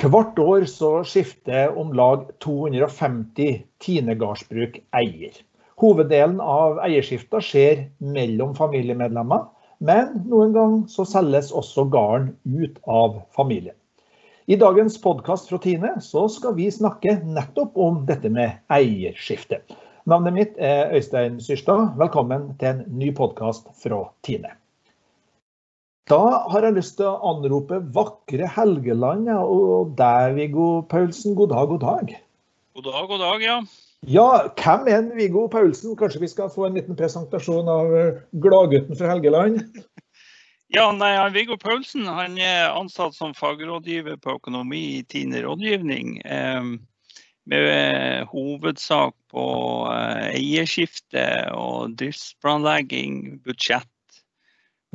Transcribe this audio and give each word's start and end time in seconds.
Hvert 0.00 0.38
år 0.40 0.64
så 0.64 1.02
skifter 1.04 1.74
om 1.76 1.90
lag 1.92 2.22
250 2.40 3.58
Tine 3.84 4.14
gardsbruk 4.16 4.78
eier. 4.96 5.34
Hoveddelen 5.76 6.38
av 6.40 6.78
eierskifta 6.80 7.42
skjer 7.44 7.82
mellom 8.00 8.54
familiemedlemmer, 8.56 9.42
men 9.84 10.22
noen 10.30 10.54
ganger 10.56 10.86
så 10.88 11.04
selges 11.04 11.50
også 11.52 11.84
gården 11.92 12.30
ut 12.48 12.80
av 12.88 13.18
familien. 13.36 13.76
I 14.48 14.56
dagens 14.56 14.96
podkast 15.04 15.52
fra 15.52 15.60
Tine 15.60 15.92
så 16.00 16.24
skal 16.32 16.56
vi 16.56 16.70
snakke 16.72 17.18
nettopp 17.20 17.76
om 17.76 18.00
dette 18.08 18.32
med 18.32 18.56
eierskifte. 18.72 19.60
Navnet 20.08 20.36
mitt 20.38 20.56
er 20.56 20.96
Øystein 20.96 21.36
Syrstad. 21.44 21.92
Velkommen 22.00 22.54
til 22.56 22.72
en 22.72 22.82
ny 22.88 23.12
podkast 23.12 23.68
fra 23.84 24.06
Tine. 24.24 24.56
Da 26.08 26.22
har 26.50 26.64
jeg 26.66 26.78
lyst 26.78 26.96
til 26.98 27.10
å 27.10 27.18
anrope 27.34 27.80
vakre 27.94 28.48
Helgeland 28.56 29.28
og 29.34 29.92
deg, 29.98 30.34
Viggo 30.38 30.70
Paulsen. 30.90 31.36
God 31.38 31.52
dag, 31.52 31.68
god 31.70 31.84
dag. 31.84 32.16
God 32.74 32.88
dag, 32.88 33.06
god 33.10 33.24
dag, 33.26 33.44
ja. 33.44 33.60
Ja, 34.08 34.26
hvem 34.56 34.88
er 34.88 35.10
Viggo 35.14 35.44
Paulsen? 35.52 35.92
Kanskje 35.98 36.22
vi 36.22 36.30
skal 36.32 36.48
få 36.50 36.66
en 36.66 36.78
liten 36.78 36.96
presentasjon 36.96 37.68
av 37.68 37.92
eh, 37.92 38.20
gladgutten 38.42 38.96
fra 38.96 39.14
Helgeland? 39.14 39.64
Ja, 40.70 40.84
nei, 40.94 41.16
Viggo 41.34 41.56
Paulsen 41.58 42.04
han 42.06 42.36
er 42.38 42.68
ansatt 42.70 43.16
som 43.16 43.32
fagrådgiver 43.34 44.20
på 44.22 44.36
økonomi 44.36 45.00
i 45.00 45.00
Tine 45.02 45.40
rådgivning. 45.42 46.20
Eh, 46.22 46.68
med 47.50 48.28
hovedsak 48.30 49.16
på 49.34 49.46
eh, 49.90 50.28
eierskifte 50.38 51.24
og 51.58 51.96
driftsplanlegging, 51.98 53.40
budsjett 53.42 53.90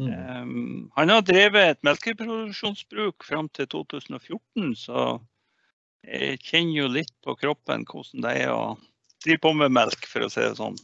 Mm. 0.02 0.10
Um, 0.12 0.92
han 0.98 1.12
har 1.14 1.24
drevet 1.24 1.70
et 1.76 1.86
melkeproduksjonsbruk 1.88 3.24
fram 3.24 3.48
til 3.56 3.70
2014, 3.72 4.74
så 4.76 5.06
jeg 6.06 6.42
kjenner 6.44 6.82
jo 6.82 6.90
litt 6.98 7.14
på 7.26 7.38
kroppen 7.40 7.86
hvordan 7.88 8.26
det 8.26 8.34
er 8.44 8.52
å 8.54 8.76
drive 9.24 9.42
på 9.46 9.54
med 9.58 9.74
melk, 9.74 10.06
for 10.10 10.26
å 10.26 10.30
si 10.32 10.44
det 10.44 10.58
sånn. 10.60 10.76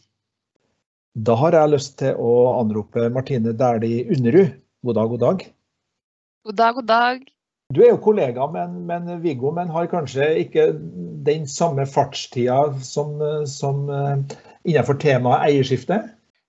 Da 1.12 1.36
har 1.36 1.58
jeg 1.58 1.74
lyst 1.74 1.98
til 2.00 2.16
å 2.16 2.56
anrope 2.56 3.10
Martine 3.12 3.52
Dæhlie 3.58 4.08
Underud. 4.16 4.56
God 4.82 4.98
dag, 4.98 5.12
god 5.12 5.24
dag. 5.26 5.44
God 6.48 6.58
dag, 6.58 6.78
god 6.80 6.88
dag. 6.90 7.26
Du 7.72 7.82
er 7.84 7.92
jo 7.92 8.00
kollega 8.04 8.48
med, 8.52 8.80
med 8.88 9.12
Viggo, 9.24 9.52
men 9.56 9.70
har 9.72 9.92
kanskje 9.92 10.26
ikke 10.42 10.72
den 11.28 11.46
samme 11.48 11.86
fartstida 11.88 12.58
som, 12.84 13.20
som 13.48 13.86
eh, 13.92 14.40
innenfor 14.68 14.98
temaet 15.00 15.46
eierskifte? 15.52 16.00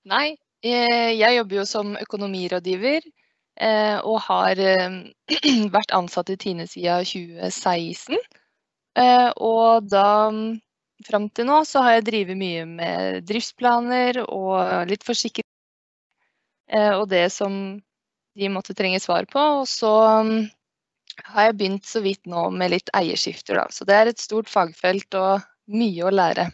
Nei, 0.08 0.38
jeg 0.62 1.36
jobber 1.36 1.58
jo 1.58 1.66
som 1.66 1.96
økonomirådgiver 1.98 3.00
eh, 3.02 3.98
og 3.98 4.18
har 4.28 4.60
eh, 4.62 4.98
vært 5.76 5.94
ansatt 5.96 6.30
i 6.30 6.38
Tine 6.38 6.68
siden 6.70 7.06
2016. 7.08 8.18
Og 9.42 9.86
da 9.88 10.08
fram 11.06 11.28
til 11.32 11.46
nå 11.48 11.62
så 11.64 11.80
har 11.80 11.94
jeg 11.96 12.04
drevet 12.10 12.36
mye 12.36 12.66
med 12.68 13.22
driftsplaner 13.24 14.20
og 14.26 14.90
litt 14.90 15.06
forsikring. 15.06 15.48
Og 17.00 17.06
det 17.08 17.24
som 17.32 17.54
de 18.38 18.48
måtte 18.52 18.76
trenge 18.76 19.00
svar 19.00 19.26
på. 19.30 19.40
Og 19.62 19.68
så 19.68 19.92
har 21.32 21.48
jeg 21.48 21.56
begynt 21.58 21.88
så 21.88 22.02
vidt 22.04 22.26
nå 22.30 22.48
med 22.54 22.72
litt 22.74 22.92
eierskifter, 22.96 23.58
da. 23.60 23.66
Så 23.70 23.86
det 23.88 23.96
er 23.96 24.10
et 24.12 24.22
stort 24.22 24.50
fagfelt 24.50 25.18
og 25.18 25.44
mye 25.72 26.08
å 26.08 26.12
lære. 26.12 26.48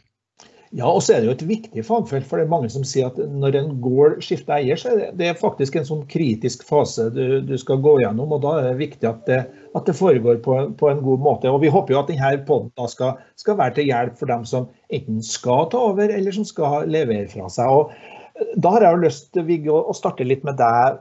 Ja, 0.77 0.85
og 0.91 1.01
så 1.01 1.15
er 1.15 1.23
det 1.23 1.29
jo 1.31 1.35
et 1.35 1.45
viktig 1.49 1.83
fagfelt. 1.87 2.27
For 2.29 2.37
det 2.37 2.45
er 2.45 2.53
mange 2.53 2.69
som 2.73 2.85
sier 2.85 3.09
at 3.09 3.17
når 3.17 3.57
en 3.57 3.71
gård 3.81 4.19
skifter 4.25 4.59
eier, 4.59 4.77
så 4.77 4.93
er 4.93 5.15
det, 5.17 5.31
faktisk 5.41 5.79
en 5.79 5.87
sånn 5.89 6.03
kritisk 6.11 6.67
fase 6.69 7.09
du, 7.15 7.41
du, 7.49 7.55
skal 7.61 7.81
gå 7.85 7.95
gjennom. 8.03 8.35
og 8.37 8.43
Da 8.45 8.55
er 8.59 8.69
det 8.69 8.83
viktig 8.83 9.09
at 9.09 9.23
det, 9.29 9.41
at 9.49 9.89
det 9.89 9.97
foregår 9.97 10.43
på, 10.45 10.59
på, 10.77 10.91
en 10.93 11.01
god 11.05 11.25
måte. 11.25 11.49
og 11.49 11.63
Vi 11.65 11.73
håper 11.73 11.95
jo 11.95 12.03
at 12.03 12.13
denne 12.13 12.35
poden 12.49 12.93
skal, 12.93 13.17
skal, 13.41 13.57
være 13.61 13.79
til 13.79 13.89
hjelp 13.89 14.19
for 14.21 14.33
dem 14.33 14.45
som 14.49 14.69
enten 14.93 15.23
skal 15.25 15.71
ta 15.73 15.81
over, 15.91 16.13
eller 16.13 16.37
som 16.37 16.47
skal 16.49 16.89
levere 16.93 17.31
fra 17.33 17.49
seg. 17.53 17.73
Og 17.73 18.53
da 18.61 18.75
har 18.77 18.85
jeg 18.85 18.99
jo 18.99 19.05
lyst 19.07 19.41
Viggo, 19.49 19.79
å 19.89 19.97
starte 19.97 20.27
litt 20.29 20.45
med 20.47 20.61
deg. 20.61 21.01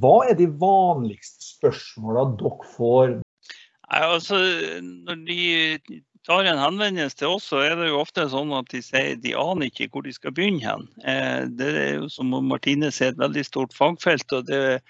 Hva 0.00 0.20
er 0.30 0.38
de 0.38 0.46
vanligste 0.60 1.42
spørsmåla 1.56 2.28
dere 2.38 2.70
får? 2.76 3.18
Altså, 3.90 4.38
når 4.78 5.24
de 5.26 5.40
tar 6.26 6.44
en 6.44 6.60
henvendelse 6.60 7.16
til 7.20 7.36
oss, 7.36 7.48
så 7.50 7.62
er 7.64 7.76
det 7.78 7.90
jo 7.90 8.00
ofte 8.02 8.26
sånn 8.32 8.52
at 8.56 8.68
de 8.72 8.82
sier 8.84 9.16
de 9.20 9.34
aner 9.38 9.70
ikke 9.70 9.88
hvor 9.92 10.04
de 10.06 10.14
skal 10.14 10.34
begynne 10.36 10.64
hen. 10.64 10.88
Eh, 11.04 11.46
det 11.58 11.70
er 11.70 11.92
jo 12.00 12.10
som 12.12 12.34
Martine 12.46 12.92
sier, 12.92 13.14
et 13.14 13.20
veldig 13.20 13.44
stort 13.46 13.76
fagfelt. 13.76 14.26
og 14.36 14.50
det, 14.50 14.80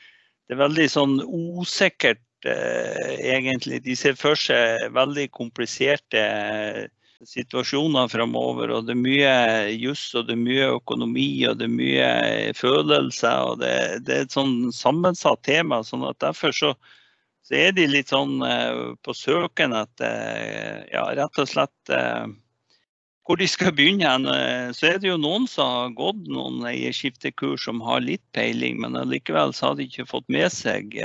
det 0.48 0.56
er 0.56 0.62
veldig 0.64 0.88
sånn 0.90 1.18
usikkert, 1.22 2.22
eh, 2.44 3.18
egentlig. 3.34 3.82
De 3.86 3.96
ser 3.98 4.18
for 4.18 4.38
seg 4.38 4.90
veldig 4.96 5.28
kompliserte 5.36 6.24
situasjoner 7.28 8.08
fremover. 8.08 8.72
Og 8.74 8.86
det 8.88 8.96
er 8.96 9.02
mye 9.04 9.34
juss 9.76 10.08
og 10.16 10.28
det 10.28 10.36
er 10.36 10.44
mye 10.44 10.70
økonomi 10.78 11.28
og 11.48 11.60
det 11.60 11.68
er 11.68 11.74
mye 11.74 12.54
følelser. 12.56 13.52
og 13.52 13.60
Det, 13.60 13.74
det 14.06 14.16
er 14.16 14.24
et 14.26 14.36
sånn 14.36 14.72
sammensatt 14.74 15.44
tema. 15.46 15.82
sånn 15.84 16.06
at 16.08 16.20
derfor 16.24 16.56
så 16.56 16.74
så 17.46 17.56
er 17.58 17.74
de 17.74 17.88
litt 17.88 18.12
sånn 18.12 18.40
eh, 18.46 18.94
på 19.02 19.16
søken 19.16 19.74
etter 19.76 20.86
ja, 20.92 21.08
rett 21.18 21.40
og 21.40 21.48
slett 21.50 21.92
eh, 21.94 22.26
hvor 23.26 23.38
de 23.40 23.46
skal 23.50 23.74
begynne 23.76 24.06
hen. 24.06 24.26
Eh, 24.30 24.70
så 24.76 24.92
er 24.92 25.00
det 25.00 25.10
jo 25.10 25.18
noen 25.20 25.48
som 25.50 25.70
har 25.74 25.94
gått 25.98 26.22
noen 26.30 26.64
eierskiftekurs 26.70 27.66
som 27.68 27.82
har 27.84 28.04
litt 28.04 28.24
peiling, 28.36 28.80
men 28.82 28.98
allikevel 28.98 29.54
så 29.56 29.70
har 29.70 29.80
de 29.80 29.88
ikke 29.88 30.08
fått 30.10 30.28
med 30.32 30.50
seg 30.54 30.98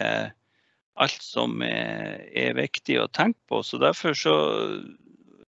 alt 0.96 1.24
som 1.24 1.60
er, 1.66 2.24
er 2.32 2.56
viktig 2.56 3.02
å 3.02 3.10
tenke 3.12 3.40
på. 3.52 3.60
Så 3.66 3.80
derfor 3.82 4.16
så 4.16 4.36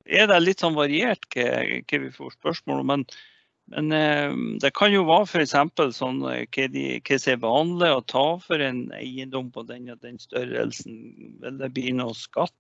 er 0.08 0.28
det 0.28 0.44
litt 0.44 0.64
sånn 0.64 0.76
variert 0.76 1.24
hva, 1.36 1.62
hva 1.64 2.00
vi 2.04 2.12
får 2.16 2.36
spørsmål 2.36 2.84
om. 2.84 2.94
Men 2.94 3.06
men 3.74 3.92
eh, 3.92 4.32
det 4.64 4.72
kan 4.78 4.94
jo 4.94 5.04
være 5.08 5.28
f.eks. 5.28 5.56
sånn 5.98 6.22
eh, 6.30 6.46
hva, 6.48 6.68
de, 6.72 6.86
hva 7.04 7.20
som 7.20 7.34
er 7.34 7.42
vanlig 7.44 7.92
å 7.92 8.04
ta 8.08 8.28
for 8.44 8.64
en 8.64 8.86
eiendom 8.96 9.50
på 9.52 9.66
den 9.68 9.90
og 9.92 10.00
den 10.06 10.20
størrelsen. 10.22 11.02
Vil 11.44 11.60
det 11.60 11.74
bli 11.76 11.92
noe 11.98 12.16
skatt? 12.16 12.56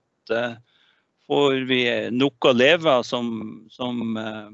Får 1.27 1.67
vi 1.67 1.81
nok 2.15 2.47
å 2.47 2.55
leve 2.55 2.91
av 2.99 3.05
som, 3.07 3.29
som 3.71 4.19
eh, 4.19 4.49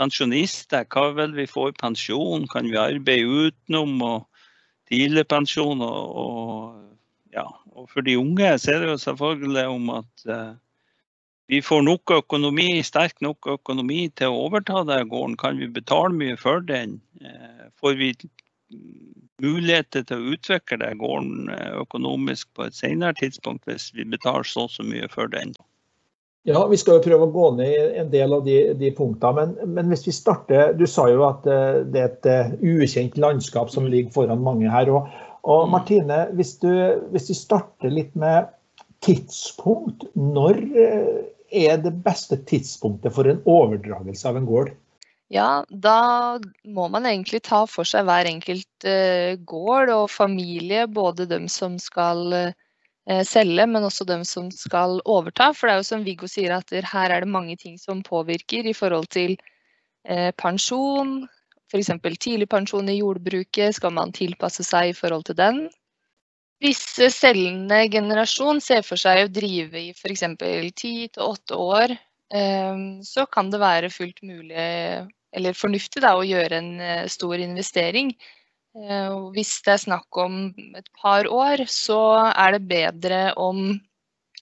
pensjonister? 0.00 0.86
Hva 0.92 1.10
vil 1.16 1.34
vi 1.36 1.48
få 1.48 1.68
i 1.70 1.76
pensjon? 1.76 2.46
Kan 2.52 2.70
vi 2.72 2.80
arbeide 2.80 3.48
utenom 3.48 3.96
og 4.04 4.44
tidligpensjon? 4.92 5.84
Og, 5.84 6.22
og, 6.22 7.10
ja. 7.36 7.44
og 7.72 7.88
for 7.92 8.04
de 8.04 8.16
unge 8.20 8.54
så 8.60 8.74
er 8.74 8.84
det 8.84 8.92
jo 8.92 9.02
selvfølgelig 9.04 9.66
om 9.72 9.92
at 9.98 10.28
eh, 10.32 10.50
vi 11.48 11.62
får 11.64 11.82
nok 11.82 12.12
økonomi, 12.12 12.82
sterk 12.84 13.22
nok 13.24 13.46
økonomi 13.54 14.02
til 14.20 14.28
å 14.28 14.42
overta 14.48 14.82
den 14.84 15.08
gården. 15.08 15.36
Kan 15.40 15.56
vi 15.56 15.70
betale 15.72 16.12
mye 16.12 16.36
for 16.36 16.60
den? 16.60 16.98
Eh, 17.24 17.70
får 17.80 17.94
vi 17.96 18.10
muligheter 19.40 20.04
til 20.04 20.20
å 20.20 20.34
utvikle 20.34 20.82
den 20.82 21.00
gården 21.00 21.48
eh, 21.54 21.70
økonomisk 21.80 22.50
på 22.52 22.66
et 22.66 22.76
senere 22.76 23.16
tidspunkt 23.16 23.64
hvis 23.64 23.88
vi 23.96 24.04
betaler 24.04 24.44
så 24.44 24.66
og 24.66 24.74
så 24.74 24.84
mye 24.84 25.08
for 25.08 25.32
den? 25.32 25.54
Ja, 26.44 26.66
Vi 26.68 26.76
skal 26.80 26.98
jo 26.98 27.06
prøve 27.06 27.30
å 27.30 27.32
gå 27.32 27.46
ned 27.56 27.72
i 27.72 27.96
en 28.02 28.12
del 28.12 28.36
av 28.36 28.44
de, 28.44 28.58
de 28.76 28.92
punktene. 29.00 29.48
Men, 29.48 29.72
men, 29.72 29.88
hvis 29.92 30.04
vi 30.04 30.14
starter 30.16 30.76
Du 30.76 30.84
sa 30.84 31.08
jo 31.08 31.24
at 31.30 31.48
eh, 31.48 31.80
det 31.88 32.04
er 32.04 32.12
et 32.12 32.60
ukjent 32.60 33.16
landskap 33.16 33.72
som 33.72 33.88
ligger 33.88 34.12
foran 34.20 34.44
mange 34.44 34.68
her. 34.68 34.92
Og, 34.92 35.08
og 35.48 35.64
mm. 35.64 35.74
Martine, 35.78 36.20
hvis 36.36 36.58
du, 36.60 36.70
hvis 37.16 37.32
vi 37.32 37.40
starter 37.40 37.96
litt 37.96 38.12
med 38.12 38.52
tidspunkt. 39.00 40.04
Når 40.12 40.60
er 41.50 41.80
det 41.82 41.94
beste 42.04 42.38
tidspunktet 42.48 43.14
for 43.14 43.28
en 43.28 43.40
overdragelse 43.48 44.28
av 44.28 44.38
en 44.40 44.46
gård? 44.48 44.72
Ja, 45.28 45.64
da 45.68 46.38
må 46.64 46.86
man 46.88 47.04
egentlig 47.08 47.42
ta 47.44 47.64
for 47.68 47.88
seg 47.88 48.06
hver 48.08 48.28
enkelt 48.30 48.86
uh, 48.88 49.36
gård 49.48 49.92
og 49.92 50.06
familie. 50.12 50.86
Både 50.88 51.26
dem 51.28 51.48
som 51.52 51.76
skal 51.82 52.22
uh, 52.32 53.22
selge, 53.28 53.66
men 53.68 53.84
også 53.84 54.06
dem 54.08 54.24
som 54.24 54.48
skal 54.54 55.02
overta. 55.04 55.50
For 55.52 55.68
det 55.68 55.74
er 55.74 55.82
jo 55.82 55.88
som 55.90 56.06
Viggo 56.06 56.30
sier, 56.30 56.56
at 56.56 56.72
her 56.72 57.12
er 57.12 57.24
det 57.24 57.32
mange 57.32 57.58
ting 57.60 57.76
som 57.80 58.00
påvirker 58.06 58.68
i 58.68 58.76
forhold 58.76 59.10
til 59.12 59.36
uh, 60.08 60.32
pensjon. 60.40 61.26
F.eks. 61.68 61.92
tidligpensjon 62.16 62.88
i 62.88 63.00
jordbruket. 63.02 63.76
Skal 63.76 63.92
man 63.92 64.16
tilpasse 64.16 64.64
seg 64.64 64.94
i 64.94 64.96
forhold 64.96 65.28
til 65.28 65.36
den? 65.36 65.66
Hvis 66.58 66.80
selgende 67.14 67.84
generasjon 67.86 68.58
ser 68.62 68.82
for 68.82 68.98
seg 68.98 69.20
å 69.22 69.30
drive 69.30 69.78
i 69.78 69.92
f.eks. 69.94 70.24
ti 70.74 70.92
til 71.06 71.22
åtte 71.22 71.54
år, 71.54 71.94
ehm, 72.34 72.98
så 73.06 73.28
kan 73.30 73.52
det 73.52 73.60
være 73.62 73.90
fullt 73.94 74.24
mulig, 74.26 74.64
eller 75.38 75.54
fornuftig, 75.54 76.02
da, 76.02 76.16
å 76.18 76.26
gjøre 76.26 76.58
en 76.58 76.72
eh, 76.82 77.04
stor 77.06 77.38
investering. 77.38 78.10
Eh, 78.74 79.14
hvis 79.36 79.52
det 79.62 79.76
er 79.76 79.84
snakk 79.84 80.18
om 80.18 80.40
et 80.74 80.90
par 80.98 81.30
år, 81.30 81.62
så 81.70 82.00
er 82.32 82.56
det 82.56 82.66
bedre 82.66 83.22
om 83.38 83.78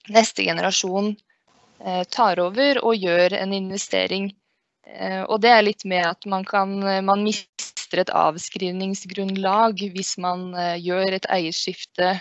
neste 0.09 0.47
generasjon 0.47 1.13
eh, 1.13 2.03
tar 2.09 2.41
over 2.41 2.81
og 2.81 2.97
gjør 2.97 3.37
en 3.43 3.53
investering. 3.53 4.31
Og 5.27 5.41
det 5.43 5.49
er 5.51 5.65
litt 5.65 5.83
med 5.85 6.05
at 6.07 6.25
man, 6.29 6.45
kan, 6.47 6.71
man 7.05 7.21
mister 7.25 7.99
et 8.01 8.11
avskrivningsgrunnlag 8.15 9.83
hvis 9.93 10.15
man 10.23 10.49
gjør 10.79 11.17
et 11.17 11.27
eierskifte 11.33 12.13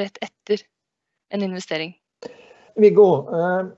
rett 0.00 0.18
etter 0.24 0.64
en 1.30 1.42
investering. 1.42 1.94
Viggo, 2.80 3.28
eh, 3.34 3.68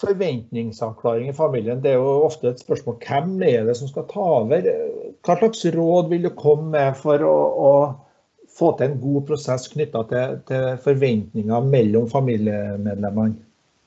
forventningsavklaring 0.00 1.28
i 1.28 1.36
familien 1.36 1.80
det 1.82 1.94
er 1.94 2.00
jo 2.00 2.26
ofte 2.26 2.50
et 2.50 2.60
spørsmål 2.60 2.98
hvem 3.04 3.36
er 3.42 3.64
det 3.68 3.76
som 3.78 3.88
skal 3.90 4.08
ta 4.10 4.26
over. 4.40 4.68
Hva 5.24 5.38
slags 5.40 5.64
råd 5.74 6.10
vil 6.12 6.26
du 6.26 6.32
komme 6.36 6.70
med 6.74 6.98
for 7.00 7.24
å, 7.24 7.36
å 7.70 7.72
få 8.56 8.72
til 8.76 8.90
en 8.90 9.00
god 9.00 9.26
prosess 9.30 9.68
knytta 9.72 10.04
til, 10.10 10.38
til, 10.48 10.68
forventninger 10.84 11.70
mellom 11.72 12.08
familiemedlemmene? 12.12 13.40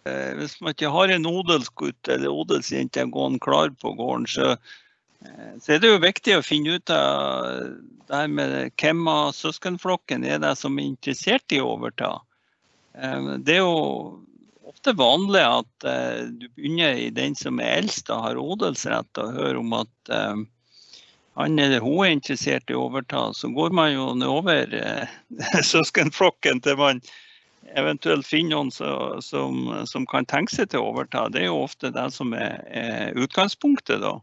Eh, 0.09 0.35
hvis 0.39 0.59
man 0.61 0.73
ikke 0.73 0.91
har 0.93 1.11
en 1.13 1.27
odelsgutt 1.29 2.11
eller 2.11 2.33
odelsjente 2.33 3.05
gående 3.13 3.41
klar 3.43 3.71
på 3.81 3.93
gården, 3.97 4.27
så, 4.29 4.51
eh, 5.25 5.51
så, 5.61 5.73
er 5.73 5.83
det 5.83 5.91
jo 5.91 6.01
viktig 6.03 6.37
å 6.37 6.45
finne 6.45 6.77
ut 6.77 6.93
av 6.93 7.75
det 8.09 8.23
med 8.33 8.73
hvem 8.81 9.03
av 9.11 9.35
søskenflokken 9.37 10.25
er 10.25 10.41
det 10.41 10.55
som 10.57 10.79
er 10.79 10.89
interessert 10.89 11.53
i 11.53 11.61
å 11.61 11.75
overta. 11.75 12.15
Eh, 12.97 13.35
det 13.45 13.59
er 13.59 13.63
jo 13.63 14.19
ofte 14.69 14.93
vanlig 14.93 15.41
at 15.41 15.85
du 16.37 16.45
begynner 16.53 16.93
i 17.01 17.09
den 17.09 17.33
som 17.35 17.57
er 17.59 17.79
eldst 17.79 18.11
og 18.13 18.21
har 18.27 18.37
odelsrett, 18.37 19.09
og 19.17 19.33
hører 19.33 19.57
om 19.57 19.73
at 19.73 20.11
han 21.39 21.57
eller 21.57 21.81
hun 21.81 22.03
er 22.05 22.13
interessert 22.13 22.69
i 22.69 22.77
å 22.77 22.83
overta. 22.85 23.31
Så 23.33 23.49
går 23.55 23.73
man 23.73 23.89
jo 23.95 24.11
nedover 24.13 24.69
søskenflokken 25.71 26.61
til 26.61 26.77
man 26.77 27.01
eventuelt 27.77 28.27
finner 28.27 28.55
noen 28.55 28.71
som, 28.73 29.19
som, 29.21 29.59
som, 29.89 30.05
kan 30.09 30.27
tenke 30.29 30.55
seg 30.55 30.71
til 30.71 30.81
å 30.81 30.91
overta, 30.93 31.27
det 31.29 31.43
er 31.43 31.49
jo 31.49 31.63
ofte 31.63 31.91
det 31.93 32.07
som 32.15 32.33
er, 32.37 32.59
er 32.69 33.19
utgangspunktet. 33.19 34.01
da. 34.03 34.17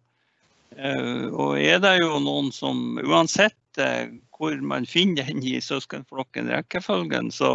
Uh, 0.76 1.32
og 1.32 1.58
er 1.62 1.80
det 1.80 1.94
jo 2.02 2.18
noen 2.20 2.50
som 2.52 2.98
uansett 3.00 3.80
uh, 3.80 4.08
hvor 4.36 4.56
man 4.60 4.88
finner 4.88 5.28
den 5.28 5.44
i 5.46 5.56
søskenflokken, 5.62 6.50
rekkefølgen, 6.52 7.30
så, 7.32 7.54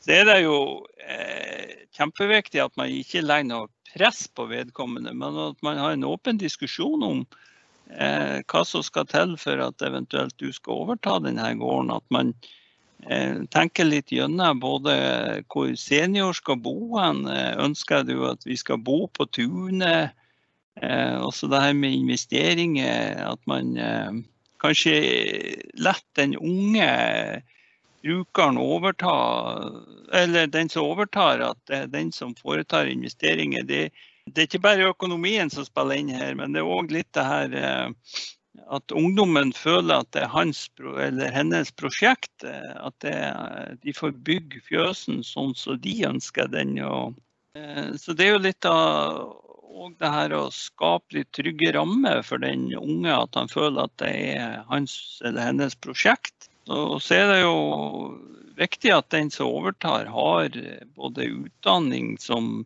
så, 0.00 0.12
er 0.14 0.28
det 0.30 0.36
jo 0.46 0.58
eh, 1.04 1.82
kjempeviktig 1.98 2.62
at 2.62 2.72
man 2.80 2.88
ikke 2.88 3.20
legger 3.20 3.50
noe 3.50 3.68
press 3.90 4.22
på 4.32 4.46
vedkommende, 4.48 5.12
men 5.12 5.36
at 5.50 5.60
man 5.66 5.76
har 5.76 5.92
en 5.92 6.06
åpen 6.08 6.40
diskusjon 6.40 7.04
om 7.04 7.26
hva 7.86 8.62
som 8.66 8.82
skal 8.82 9.04
til 9.06 9.36
for 9.38 9.60
at 9.62 9.84
eventuelt 9.84 10.34
du 10.42 10.48
skal 10.50 10.80
overta 10.86 11.20
denne 11.22 11.52
gården. 11.60 11.92
At 11.94 12.02
man 12.10 12.32
Eh, 12.32 12.65
tenke 13.52 13.84
litt 13.84 14.12
gjennom 14.12 14.60
både 14.60 14.94
hvor 15.52 15.74
senior 15.78 16.32
skal 16.36 16.58
bo 16.62 16.96
hen. 16.98 17.26
Eh, 17.28 17.56
ønsker 17.62 18.06
du 18.06 18.26
at 18.28 18.46
vi 18.46 18.56
skal 18.56 18.78
bo 18.78 19.06
på 19.08 19.26
tunet? 19.26 20.16
Eh, 20.82 21.16
også 21.20 21.48
det 21.52 21.62
her 21.62 21.74
med 21.74 21.94
investeringer. 21.94 23.32
At 23.32 23.40
man 23.46 23.76
kanskje 24.62 24.96
lar 25.74 26.00
den 26.16 26.36
unge 26.36 27.42
brukeren 28.06 28.58
overta, 28.58 29.14
eller 30.14 30.46
den 30.46 30.68
som 30.68 30.84
overtar, 30.86 31.40
at 31.42 31.58
det 31.66 31.76
er 31.76 31.88
den 31.90 32.12
som 32.12 32.34
foretar 32.38 32.86
investeringer. 32.86 33.64
Det, 33.66 33.90
det 34.30 34.42
er 34.42 34.46
ikke 34.46 34.62
bare 34.62 34.90
økonomien 34.92 35.50
som 35.50 35.66
spiller 35.66 35.98
inn 35.98 36.12
her, 36.14 36.36
men 36.38 36.54
det 36.54 36.62
er 36.62 36.70
òg 36.70 36.94
litt 36.94 37.10
det 37.16 37.24
her 37.26 37.56
at 38.70 38.92
ungdommen 38.92 39.52
føler 39.56 40.02
at 40.02 40.10
det 40.14 40.24
er 40.24 40.32
hans 40.32 40.66
eller 40.80 41.32
hennes 41.34 41.72
prosjekt. 41.78 42.32
Eh, 42.44 42.74
at 42.80 42.96
det, 43.04 43.16
de 43.82 43.94
får 43.96 44.16
bygge 44.26 44.62
fjøsen 44.68 45.22
sånn 45.26 45.54
som 45.58 45.80
de 45.82 45.96
ønsker 46.08 46.50
den. 46.52 46.76
Og, 46.84 47.16
eh, 47.58 47.92
så 48.00 48.16
det 48.16 48.28
er 48.28 48.36
jo 48.36 48.44
litt 48.46 48.68
av 48.70 49.34
det 50.00 50.08
her 50.08 50.32
å 50.32 50.46
skape 50.54 51.18
litt 51.18 51.32
trygge 51.36 51.74
rammer 51.76 52.22
for 52.24 52.40
den 52.40 52.70
unge, 52.78 53.12
at 53.12 53.36
han 53.36 53.50
føler 53.52 53.84
at 53.84 53.98
det 54.00 54.12
er 54.32 54.62
hans 54.70 55.20
eller 55.24 55.50
hennes 55.50 55.76
prosjekt. 55.84 56.48
Og 56.72 56.96
så 57.04 57.20
er 57.20 57.28
det 57.30 57.40
jo 57.42 57.58
viktig 58.56 58.90
at 58.94 59.10
den 59.12 59.28
som 59.30 59.52
overtar, 59.52 60.08
har 60.10 60.56
både 60.96 61.28
utdanning 61.28 62.16
som 62.18 62.64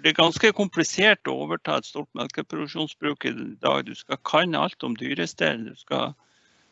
det 0.00 0.12
er 0.12 0.16
ganske 0.16 0.52
komplisert 0.56 1.28
å 1.28 1.36
overta 1.44 1.76
et 1.78 1.88
stort 1.88 2.08
melkeproduksjonsbruk 2.16 3.26
i 3.28 3.32
dag. 3.60 3.84
Du 3.86 3.94
skal 3.98 4.20
kan 4.28 4.54
alt 4.56 4.84
om 4.86 4.96
dyrestell, 4.96 5.66
du 5.68 5.76
skal 5.76 6.14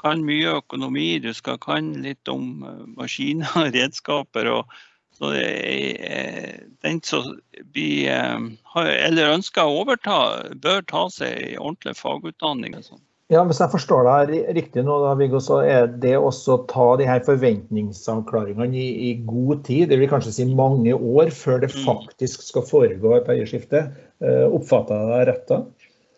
kan 0.00 0.22
mye 0.25 0.56
økonomi, 0.62 1.19
du 1.20 1.32
skal 1.37 1.58
kan 1.61 1.93
litt 2.05 2.28
om 2.32 2.64
eh, 2.64 2.87
maskiner 2.96 3.69
redskaper. 3.76 4.49
Og, 4.55 4.78
så 5.20 5.34
er, 5.37 6.62
den 6.81 7.02
som 7.05 7.34
blir, 7.75 8.08
eh, 8.08 9.26
ønsker 9.28 9.69
å 9.69 9.82
overta, 9.82 10.17
bør 10.56 10.81
ta 10.88 11.05
seg 11.12 11.58
ordentlig 11.58 11.99
fagutdanning. 11.99 12.78
og 12.78 12.87
sånn. 12.87 13.02
Ja, 13.31 13.44
Hvis 13.47 13.61
jeg 13.62 13.71
forstår 13.71 14.09
deg 14.09 14.49
riktig 14.56 14.82
nå, 14.82 14.97
da, 15.05 15.12
Viggo, 15.15 15.38
så 15.38 15.61
er 15.62 15.85
det 16.03 16.17
også 16.19 16.56
å 16.56 16.62
ta 16.71 16.87
de 16.99 17.06
her 17.06 17.21
forventningsavklaringene 17.23 18.75
i, 18.75 18.88
i, 19.06 19.11
god 19.23 19.62
tid, 19.69 19.87
det 19.93 20.00
vil 20.00 20.11
kanskje 20.11 20.32
si 20.35 20.47
mange 20.49 20.97
år 20.97 21.31
før 21.31 21.62
det 21.62 21.71
mm. 21.71 21.85
faktisk 21.85 22.43
skal 22.43 22.67
foregå 22.67 23.15
et 23.15 23.31
eierskifte. 23.31 23.85
Uh, 24.19 24.50
Oppfatter 24.50 24.99
jeg 24.99 25.12
deg 25.12 25.23
rett 25.31 25.47
da? 25.47 25.61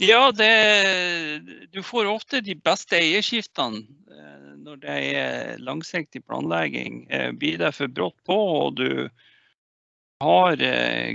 Ja, 0.03 0.23
det, 0.32 0.49
du 1.76 1.82
får 1.85 2.09
ofte 2.14 2.41
de 2.43 2.56
beste 2.56 2.97
eierskiftene 2.97 3.85
eh, 3.85 4.49
når 4.64 4.81
det 4.81 4.97
er 5.12 5.61
langsiktig 5.62 6.25
planlegging. 6.25 7.05
Eh, 7.12 7.29
blir 7.37 7.61
det 7.61 7.75
for 7.76 7.93
brått 7.93 8.17
på 8.26 8.41
og 8.56 8.81
du 8.81 8.88
har 10.23 10.56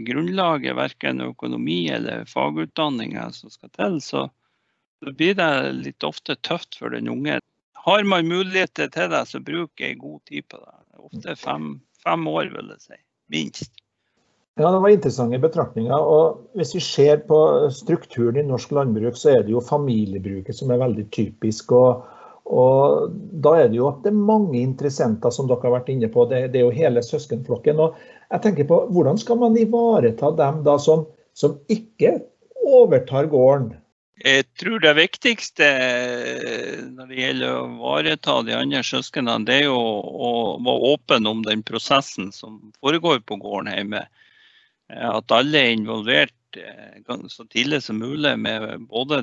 grunnlaget, 0.04 0.76
verken 0.76 1.26
økonomi 1.26 1.86
eller 1.96 2.26
fagutdanninger 2.28 3.34
som 3.34 3.50
skal 3.50 3.72
til, 3.72 4.02
så, 4.04 4.28
så 5.04 5.14
blir 5.14 5.36
det 5.38 5.52
litt 5.78 6.04
ofte 6.04 6.36
tøft 6.42 6.78
for 6.80 6.94
den 6.94 7.10
unge. 7.12 7.40
Har 7.88 8.04
man 8.04 8.28
muligheter 8.28 8.90
til 8.92 9.12
det, 9.14 9.26
så 9.30 9.40
bruk 9.40 9.82
ei 9.82 9.94
god 9.96 10.20
tid 10.30 10.48
på 10.52 10.60
det. 10.60 10.78
Ofte 11.08 11.36
fem, 11.40 11.76
fem 12.04 12.28
år, 12.28 12.50
vil 12.56 12.74
jeg 12.74 12.82
si. 12.84 13.00
Minst. 13.32 13.72
Ja, 14.58 14.72
Det 14.72 14.82
var 14.82 14.90
interessante 14.90 15.40
betraktninger. 15.40 15.94
og 15.94 16.42
Hvis 16.56 16.76
vi 16.76 16.80
ser 16.80 17.18
på 17.30 17.70
strukturen 17.70 18.38
i 18.38 18.48
norsk 18.48 18.72
landbruk, 18.72 19.16
så 19.16 19.36
er 19.36 19.44
det 19.44 19.54
jo 19.54 19.62
familiebruket 19.62 20.56
som 20.56 20.72
er 20.72 20.82
veldig 20.82 21.10
typisk. 21.12 21.72
og, 21.72 22.04
og 22.46 23.14
Da 23.44 23.56
er 23.62 23.68
det 23.68 23.78
jo 23.78 23.88
at 23.88 24.02
det 24.04 24.12
er 24.12 24.26
mange 24.34 24.60
interessenter, 24.60 25.30
som 25.30 25.48
dere 25.48 25.62
har 25.62 25.78
vært 25.78 25.90
inne 25.94 26.10
på. 26.10 26.26
Det, 26.26 26.52
det 26.52 26.60
er 26.60 26.66
jo 26.66 26.74
hele 26.74 27.04
søskenflokken. 27.06 27.80
og 27.80 27.96
jeg 28.32 28.42
tenker 28.42 28.68
på 28.68 28.88
Hvordan 28.92 29.18
skal 29.18 29.38
man 29.38 29.58
ivareta 29.58 30.32
dem 30.32 30.64
da 30.64 30.78
som, 30.78 31.06
som 31.34 31.60
ikke 31.70 32.18
overtar 32.66 33.30
gården? 33.30 33.76
Jeg 34.18 34.48
tror 34.58 34.80
det 34.82 34.96
viktigste 34.98 35.66
eh, 35.68 36.78
når 36.90 37.10
det 37.10 37.20
gjelder 37.20 37.52
å 37.54 37.66
ivareta 37.70 38.38
de 38.48 38.56
andre 38.58 38.80
søsknene, 38.86 39.44
det 39.46 39.60
er 39.60 39.68
jo 39.68 39.78
å 39.78 40.32
være 40.58 40.94
åpen 40.94 41.30
om 41.30 41.44
den 41.46 41.62
prosessen 41.66 42.32
som 42.34 42.58
foregår 42.82 43.22
på 43.30 43.38
gården 43.44 43.70
hjemme. 43.76 44.08
Eh, 44.90 45.06
at 45.12 45.36
alle 45.38 45.62
er 45.62 45.76
involvert 45.76 46.58
eh, 46.58 46.98
så 47.30 47.46
tidlig 47.46 47.84
som 47.86 48.02
mulig, 48.02 48.34
med 48.42 48.88
både 48.90 49.22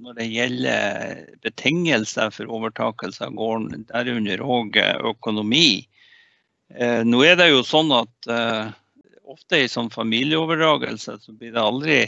når 0.00 0.16
det 0.16 0.30
gjelder 0.32 1.20
betingelser 1.44 2.32
for 2.32 2.48
overtakelse 2.48 3.26
av 3.28 3.36
gården, 3.36 3.84
derunder 3.90 4.40
òg 4.40 4.78
økonomi. 4.80 5.84
Nå 7.04 7.20
er 7.26 7.36
det 7.36 7.50
jo 7.50 7.60
sånn 7.66 7.90
at 7.92 8.30
ofte 9.28 9.58
i 9.60 9.68
sånn 9.68 9.90
familieoverdragelse 9.92 11.18
så 11.20 11.34
blir 11.36 11.52
det 11.52 11.60
aldri 11.60 11.98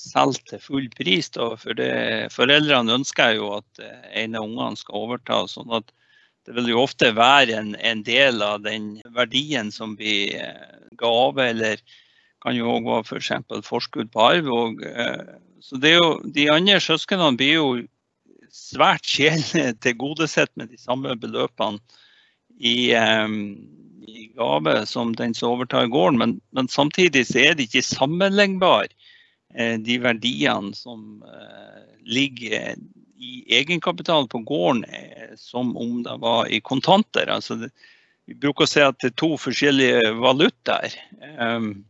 solgt 0.00 0.48
til 0.50 0.62
full 0.62 0.88
pris. 0.94 1.30
Da, 1.34 1.52
for 1.60 1.76
det, 1.78 2.32
foreldrene 2.34 2.98
ønsker 3.00 3.36
jo 3.38 3.52
at 3.58 3.82
eh, 3.82 4.08
en 4.24 4.36
av 4.38 4.46
ungene 4.48 4.80
skal 4.80 5.06
overta. 5.06 5.44
sånn 5.50 5.72
at 5.76 5.92
det 6.46 6.54
vil 6.54 6.70
jo 6.70 6.84
ofte 6.84 7.10
være 7.16 7.56
en, 7.58 7.74
en 7.82 8.04
del 8.06 8.42
av 8.44 8.62
den 8.66 8.96
verdien 9.16 9.72
som 9.74 9.96
blir 9.98 10.36
eh, 10.38 10.86
gave, 10.98 11.50
eller 11.50 11.82
kan 12.44 12.56
jo 12.56 12.70
òg 12.76 12.86
være 12.86 13.08
f.eks. 13.08 13.32
For 13.48 13.68
forskudd 13.72 14.12
på 14.14 14.22
arv. 14.22 14.50
Og, 14.52 14.82
så 15.64 15.78
det 15.82 15.94
er 15.94 16.00
jo, 16.00 16.10
De 16.36 16.48
andre 16.52 16.78
søsknene 16.82 17.34
blir 17.38 17.56
jo 17.56 17.68
svært 18.52 19.08
sjelden 19.16 19.76
tilgodesett 19.82 20.52
med 20.56 20.70
de 20.70 20.78
samme 20.80 21.16
beløpene 21.18 21.80
i, 22.56 22.92
i, 22.94 24.20
gave 24.36 24.78
som 24.88 25.10
den 25.16 25.34
som 25.36 25.56
overtar 25.56 25.90
gården, 25.92 26.20
men, 26.20 26.38
men 26.56 26.70
samtidig 26.72 27.26
så 27.28 27.42
er 27.42 27.56
det 27.56 27.66
ikke 27.66 27.82
sammenlignbart 27.84 28.94
Eh, 28.96 29.05
de 29.56 29.98
verdiene 29.98 30.74
som 30.76 31.24
eh, 31.24 31.82
ligger 32.04 32.74
i 33.16 33.56
egenkapital 33.56 34.28
på 34.28 34.38
gården 34.38 34.84
eh, 34.84 35.34
som 35.36 35.76
om 35.76 36.02
det 36.02 36.16
var 36.20 36.48
i 36.48 36.60
kontanter. 36.60 37.26
Altså 37.32 37.56
vi 38.26 38.34
bruker 38.34 38.66
å 38.66 38.70
si 38.70 38.82
at 38.84 38.98
det 39.00 39.12
er 39.12 39.20
to 39.20 39.36
forskjellige 39.40 40.12
valutaer. 40.20 40.96
Um, 41.38 41.86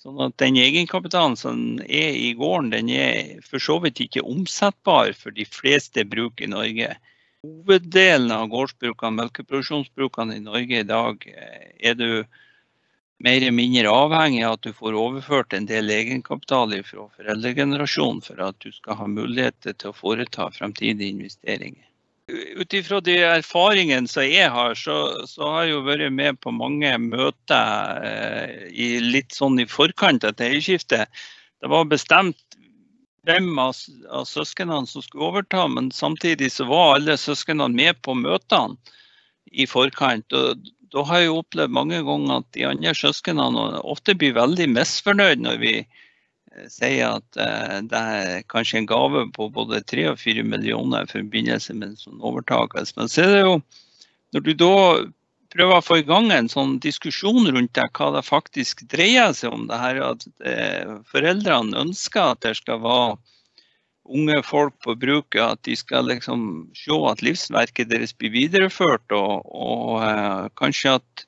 sånn 0.00 0.20
at 0.22 0.36
Den 0.40 0.56
egenkapitalen 0.60 1.36
som 1.36 1.80
er 1.84 2.14
i 2.14 2.32
gården, 2.38 2.70
den 2.72 2.92
er 2.94 3.42
for 3.44 3.62
så 3.62 3.80
vidt 3.82 4.00
ikke 4.04 4.24
omsettbar 4.24 5.12
for 5.18 5.34
de 5.34 5.44
fleste 5.48 6.06
bruk 6.08 6.40
i 6.40 6.48
Norge. 6.50 6.94
Hoveddelen 7.44 8.32
av 8.32 8.48
gårdsbrukene, 8.52 9.18
melkeproduksjonsbrukene 9.18 10.38
i 10.38 10.44
Norge 10.44 10.80
i 10.80 10.88
dag, 10.88 11.26
er 11.28 11.98
du 11.98 12.08
mer 13.22 13.36
eller 13.36 13.54
mindre 13.54 13.90
avhengig 13.90 14.42
av 14.44 14.58
at 14.58 14.66
du 14.66 14.72
får 14.74 14.96
overført 14.98 15.54
en 15.54 15.66
del 15.70 15.90
egenkapital 15.92 16.74
fra 16.84 17.08
foreldregenerasjonen 17.16 18.22
for 18.24 18.42
at 18.42 18.58
du 18.64 18.72
skal 18.74 18.98
ha 19.00 19.08
mulighet 19.08 19.58
til 19.64 19.90
å 19.90 19.96
foreta 19.96 20.50
fremtidige 20.54 21.14
investeringer. 21.14 21.84
Ut 22.32 22.72
ifra 22.72 23.02
de 23.04 23.18
erfaringene 23.20 24.08
som 24.08 24.24
jeg 24.24 24.48
har, 24.48 24.74
så, 24.80 24.96
så, 25.28 25.44
har 25.44 25.66
jeg 25.66 25.74
jo 25.74 25.82
vært 25.84 26.12
med 26.16 26.38
på 26.40 26.54
mange 26.56 26.94
møter 26.98 28.00
eh, 28.00 28.62
i 28.72 28.86
litt 29.04 29.36
sånn 29.36 29.60
i 29.60 29.68
forkant 29.68 30.24
av 30.24 30.40
eierskiftet. 30.40 31.12
Det 31.60 31.68
var 31.68 31.84
bestemt 31.90 32.40
hvem 33.28 33.50
av, 33.60 33.76
av 34.08 34.24
søsknene 34.28 34.86
som 34.88 35.04
skulle 35.04 35.28
overta, 35.28 35.66
men 35.68 35.90
samtidig 35.92 36.50
så 36.52 36.64
var 36.68 36.96
alle 36.96 37.18
søsknene 37.20 37.68
med 37.76 38.00
på 38.04 38.16
møtene 38.16 38.80
i 39.52 39.68
forkant. 39.68 40.32
Og 40.32 40.64
da 40.94 41.02
har 41.08 41.24
jeg 41.24 41.34
opplevd 41.34 41.74
mange 41.74 42.00
ganger 42.06 42.40
at 42.40 42.48
de 42.56 42.64
andre 42.68 42.94
søsknene 42.94 43.66
ofte 43.82 44.14
blir 44.18 44.36
veldig 44.36 44.70
misfornøyd 44.76 45.42
når 45.42 45.60
vi 45.62 45.74
Eh, 46.54 46.68
sier 46.70 47.18
at 47.18 47.40
uh, 47.40 47.80
det 47.82 48.00
er 48.00 48.46
kanskje 48.52 48.82
en 48.82 48.88
gave 48.90 49.26
på 49.34 49.48
både 49.54 49.82
3 49.90 50.06
og 50.12 50.20
4 50.22 50.44
millioner 50.46 51.06
i 51.06 51.10
forbindelse 51.10 51.74
med 51.74 51.92
en 51.92 52.00
sånn 52.00 52.22
overtakelse. 52.22 52.94
Men 52.98 53.10
så 53.10 53.24
er 53.24 53.34
det 53.34 53.42
jo, 53.42 53.54
når 54.34 54.46
du 54.46 54.52
da 54.62 54.74
prøver 55.54 55.78
å 55.78 55.84
få 55.86 56.00
i 56.00 56.06
gang 56.06 56.30
en 56.34 56.50
sånn 56.50 56.78
diskusjon 56.82 57.46
rundt 57.50 57.74
det, 57.78 57.86
hva 57.94 58.10
det 58.16 58.24
faktisk 58.26 58.82
dreier 58.90 59.34
seg 59.36 59.54
om, 59.54 59.68
det 59.70 59.80
her 59.82 60.02
at 60.12 60.26
uh, 60.46 60.98
foreldrene 61.10 61.86
ønsker 61.86 62.34
at 62.34 62.44
det 62.46 62.56
skal 62.60 62.82
være 62.84 63.14
unge 64.04 64.42
folk 64.44 64.74
på 64.84 64.94
bruket, 64.94 65.42
at 65.42 65.62
de 65.64 65.76
skal 65.76 66.08
liksom 66.10 66.66
se 66.76 66.96
at 67.10 67.22
livsverket 67.24 67.90
deres 67.90 68.12
blir 68.16 68.34
videreført, 68.34 69.06
og, 69.16 69.46
og 69.48 70.02
uh, 70.04 70.50
kanskje 70.60 70.96
at 70.98 71.24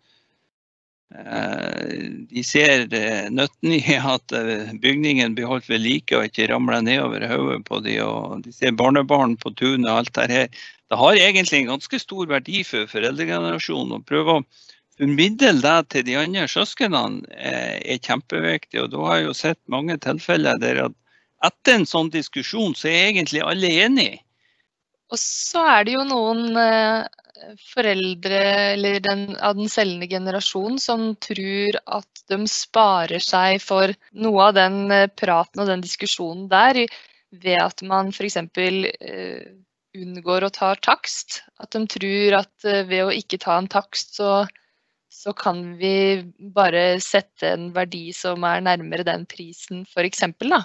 uh, 1.17 1.95
de 2.29 2.45
ser 2.45 2.87
nøtten 3.33 3.77
i 3.79 3.81
at 4.17 4.37
eh, 4.37 4.75
bygningen 4.83 5.37
blir 5.39 5.49
holdt 5.51 5.71
ved 5.71 5.85
like 5.85 6.17
og 6.19 6.29
ikke 6.29 6.51
ramler 6.53 6.85
nedover 6.85 7.27
hodet 7.31 7.63
på 7.69 7.81
dem. 7.87 8.03
Og 8.05 8.45
de 8.45 8.53
ser 8.53 8.77
barnebarn 8.77 9.39
på 9.41 9.55
tunet 9.57 9.89
og 9.89 10.03
alt 10.03 10.15
det 10.19 10.31
her. 10.33 10.63
Det 10.87 11.01
har 11.01 11.19
egentlig 11.19 11.63
en 11.63 11.73
ganske 11.75 11.99
stor 11.99 12.29
verdi 12.31 12.63
for 12.67 12.91
foreldregenerasjonen. 12.91 13.97
Å 13.97 14.07
prøve 14.07 14.37
å 14.37 14.45
formidle 14.97 15.57
det 15.65 15.79
til 15.93 16.05
de 16.07 16.15
andre 16.21 16.45
søsknene 16.49 17.25
er 17.35 18.05
kjempeviktig. 18.05 18.85
Og 18.85 18.93
da 18.93 19.03
har 19.09 19.19
jeg 19.19 19.27
jo 19.27 19.35
sett 19.41 19.61
mange 19.73 19.99
tilfeller 20.05 20.61
der 20.63 20.85
at 20.87 20.95
etter 21.45 21.81
en 21.81 21.87
sånn 21.89 22.09
diskusjon, 22.13 22.75
så 22.79 22.89
er 22.89 23.11
egentlig 23.11 23.45
alle 23.45 23.73
enige. 23.85 24.23
Og 25.13 25.21
så 25.21 25.63
er 25.77 25.87
det 25.87 25.95
jo 25.95 26.07
noen 26.09 26.57
foreldre 27.75 28.39
eller 28.73 29.01
den, 29.01 29.27
av 29.37 29.57
den 29.59 29.69
selgende 29.71 30.09
generasjon 30.11 30.79
som 30.83 31.09
tror 31.23 31.79
at 31.99 32.23
de 32.31 32.39
sparer 32.51 33.23
seg 33.23 33.61
for 33.63 33.93
noe 34.17 34.49
av 34.49 34.57
den 34.57 34.79
eh, 34.95 35.09
praten 35.09 35.63
og 35.63 35.71
den 35.71 35.85
diskusjonen 35.85 36.49
der 36.53 36.85
ved 37.31 37.59
at 37.61 37.83
man 37.87 38.13
f.eks. 38.15 38.39
Uh, 38.57 39.41
unngår 39.97 40.47
å 40.47 40.53
ta 40.53 40.75
takst. 40.79 41.43
At 41.61 41.75
de 41.75 41.83
tror 41.91 42.39
at 42.39 42.67
ved 42.89 43.03
å 43.03 43.13
ikke 43.13 43.41
ta 43.43 43.57
en 43.59 43.69
takst, 43.69 44.15
så, 44.17 44.47
så, 45.13 45.35
kan 45.37 45.75
vi 45.81 46.23
bare 46.55 47.01
sette 47.03 47.51
en 47.51 47.71
verdi 47.77 48.11
som 48.17 48.45
er 48.47 48.65
nærmere 48.65 49.07
den 49.09 49.27
prisen, 49.29 49.85
f.eks. 49.89 50.23
Uh, 50.45 50.63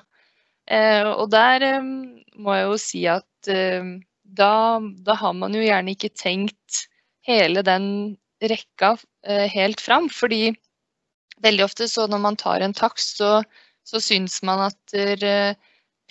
og 1.17 1.27
der 1.33 1.65
um, 1.79 1.91
må 2.39 2.55
jeg 2.55 2.67
jo 2.69 2.77
si 2.79 3.03
at 3.11 3.51
uh, 3.51 3.91
da, 4.31 4.79
da, 5.03 5.15
har 5.19 5.33
man 5.35 5.55
jo 5.55 5.63
gjerne 5.63 5.95
ikke 5.95 6.11
tenkt 6.15 6.85
hele 7.27 7.63
den 7.65 7.87
rekka 8.41 8.95
eh, 9.27 9.47
helt 9.51 9.81
fram. 9.81 10.09
Fordi 10.09 10.51
veldig 11.43 11.65
ofte 11.65 11.89
så 11.91 12.07
når 12.09 12.23
man 12.23 12.39
tar 12.39 12.63
en 12.63 12.75
takst, 12.77 13.19
så, 13.19 13.41
så 13.87 14.01
syns 14.03 14.39
man 14.47 14.67
at 14.69 14.95
eh, 14.95 15.53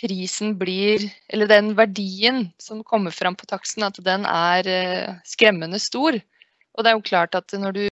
prisen 0.00 0.54
blir 0.56 1.02
Eller 1.28 1.46
den 1.46 1.74
verdien 1.76 2.46
som 2.58 2.84
kommer 2.84 3.12
fram 3.12 3.36
på 3.36 3.46
taksten, 3.46 3.84
at 3.84 3.98
den 4.04 4.26
er 4.26 4.68
eh, 4.68 5.14
skremmende 5.24 5.80
stor. 5.80 6.18
Og 6.74 6.84
det 6.84 6.90
er 6.90 6.98
jo 6.98 7.08
klart 7.08 7.34
at 7.34 7.52
når 7.52 7.72
du 7.72 7.86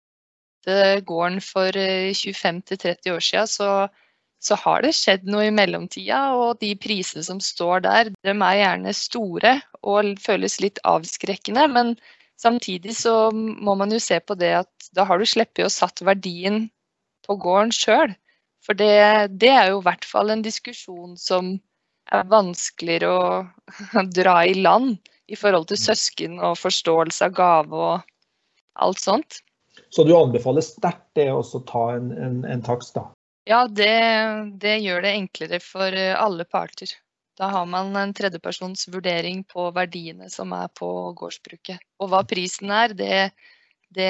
gården 1.08 1.40
for 1.40 1.72
25-30 1.72 3.14
år 3.14 3.22
siden, 3.24 3.48
så 3.48 3.68
så 4.44 4.56
har 4.62 4.84
det 4.86 4.94
skjedd 4.96 5.26
noe 5.30 5.48
i 5.48 5.54
mellomtida, 5.54 6.20
og 6.38 6.60
de 6.62 6.74
prisene 6.80 7.26
som 7.26 7.40
står 7.42 7.84
der, 7.86 8.12
de 8.26 8.34
er 8.34 8.60
gjerne 8.62 8.94
store 8.96 9.58
og 9.82 10.14
føles 10.22 10.60
litt 10.62 10.82
avskrekkende. 10.88 11.66
Men 11.74 11.96
samtidig 12.40 12.96
så 13.00 13.32
må 13.34 13.76
man 13.80 13.94
jo 13.94 14.02
se 14.04 14.20
på 14.22 14.38
det 14.38 14.54
at 14.62 14.90
da 14.96 15.08
har 15.10 15.20
du 15.20 15.26
sluppet 15.28 15.66
å 15.66 15.74
satt 15.74 16.06
verdien 16.06 16.68
på 17.28 17.38
gården 17.42 17.74
sjøl. 17.76 18.14
For 18.64 18.78
det, 18.78 19.34
det, 19.40 19.52
er 19.52 19.72
jo 19.72 19.82
i 19.82 19.88
hvert 19.88 20.06
fall 20.06 20.32
en 20.34 20.44
diskusjon 20.46 21.16
som 21.20 21.56
er 22.14 22.30
vanskeligere 22.30 23.10
å 23.12 24.04
dra 24.20 24.40
i 24.46 24.56
land 24.60 24.98
i 25.28 25.36
forhold 25.36 25.68
til 25.72 25.82
søsken 25.82 26.38
og 26.40 26.60
forståelse 26.62 27.28
av 27.28 27.36
gave 27.36 27.84
og 27.90 28.16
alt 28.86 29.02
sånt. 29.02 29.42
Så 29.94 30.04
du 30.08 30.14
anbefaler 30.16 30.64
sterkt 30.66 31.08
det 31.18 31.30
å 31.32 31.42
ta 31.68 31.90
en, 31.96 32.12
en, 32.12 32.42
en 32.48 32.64
takst, 32.64 32.96
da? 32.96 33.08
Ja, 33.48 33.64
det, 33.68 33.92
det, 34.60 34.78
gjør 34.84 35.06
det 35.06 35.14
enklere 35.16 35.60
for 35.64 35.96
eh, 35.96 36.16
alle 36.20 36.44
parter. 36.44 36.92
Da 37.40 37.48
har 37.54 37.68
man 37.70 37.96
en 37.96 38.12
tredjepersons 38.18 38.88
vurdering 38.92 39.46
på 39.48 39.70
verdiene 39.72 40.28
som 40.34 40.52
er 40.58 40.68
på 40.76 40.90
gårdsbruket. 41.16 41.80
Og 42.02 42.12
hva 42.12 42.24
prisen 42.28 42.74
er, 42.76 42.96
det, 42.98 43.20
det, 43.96 44.10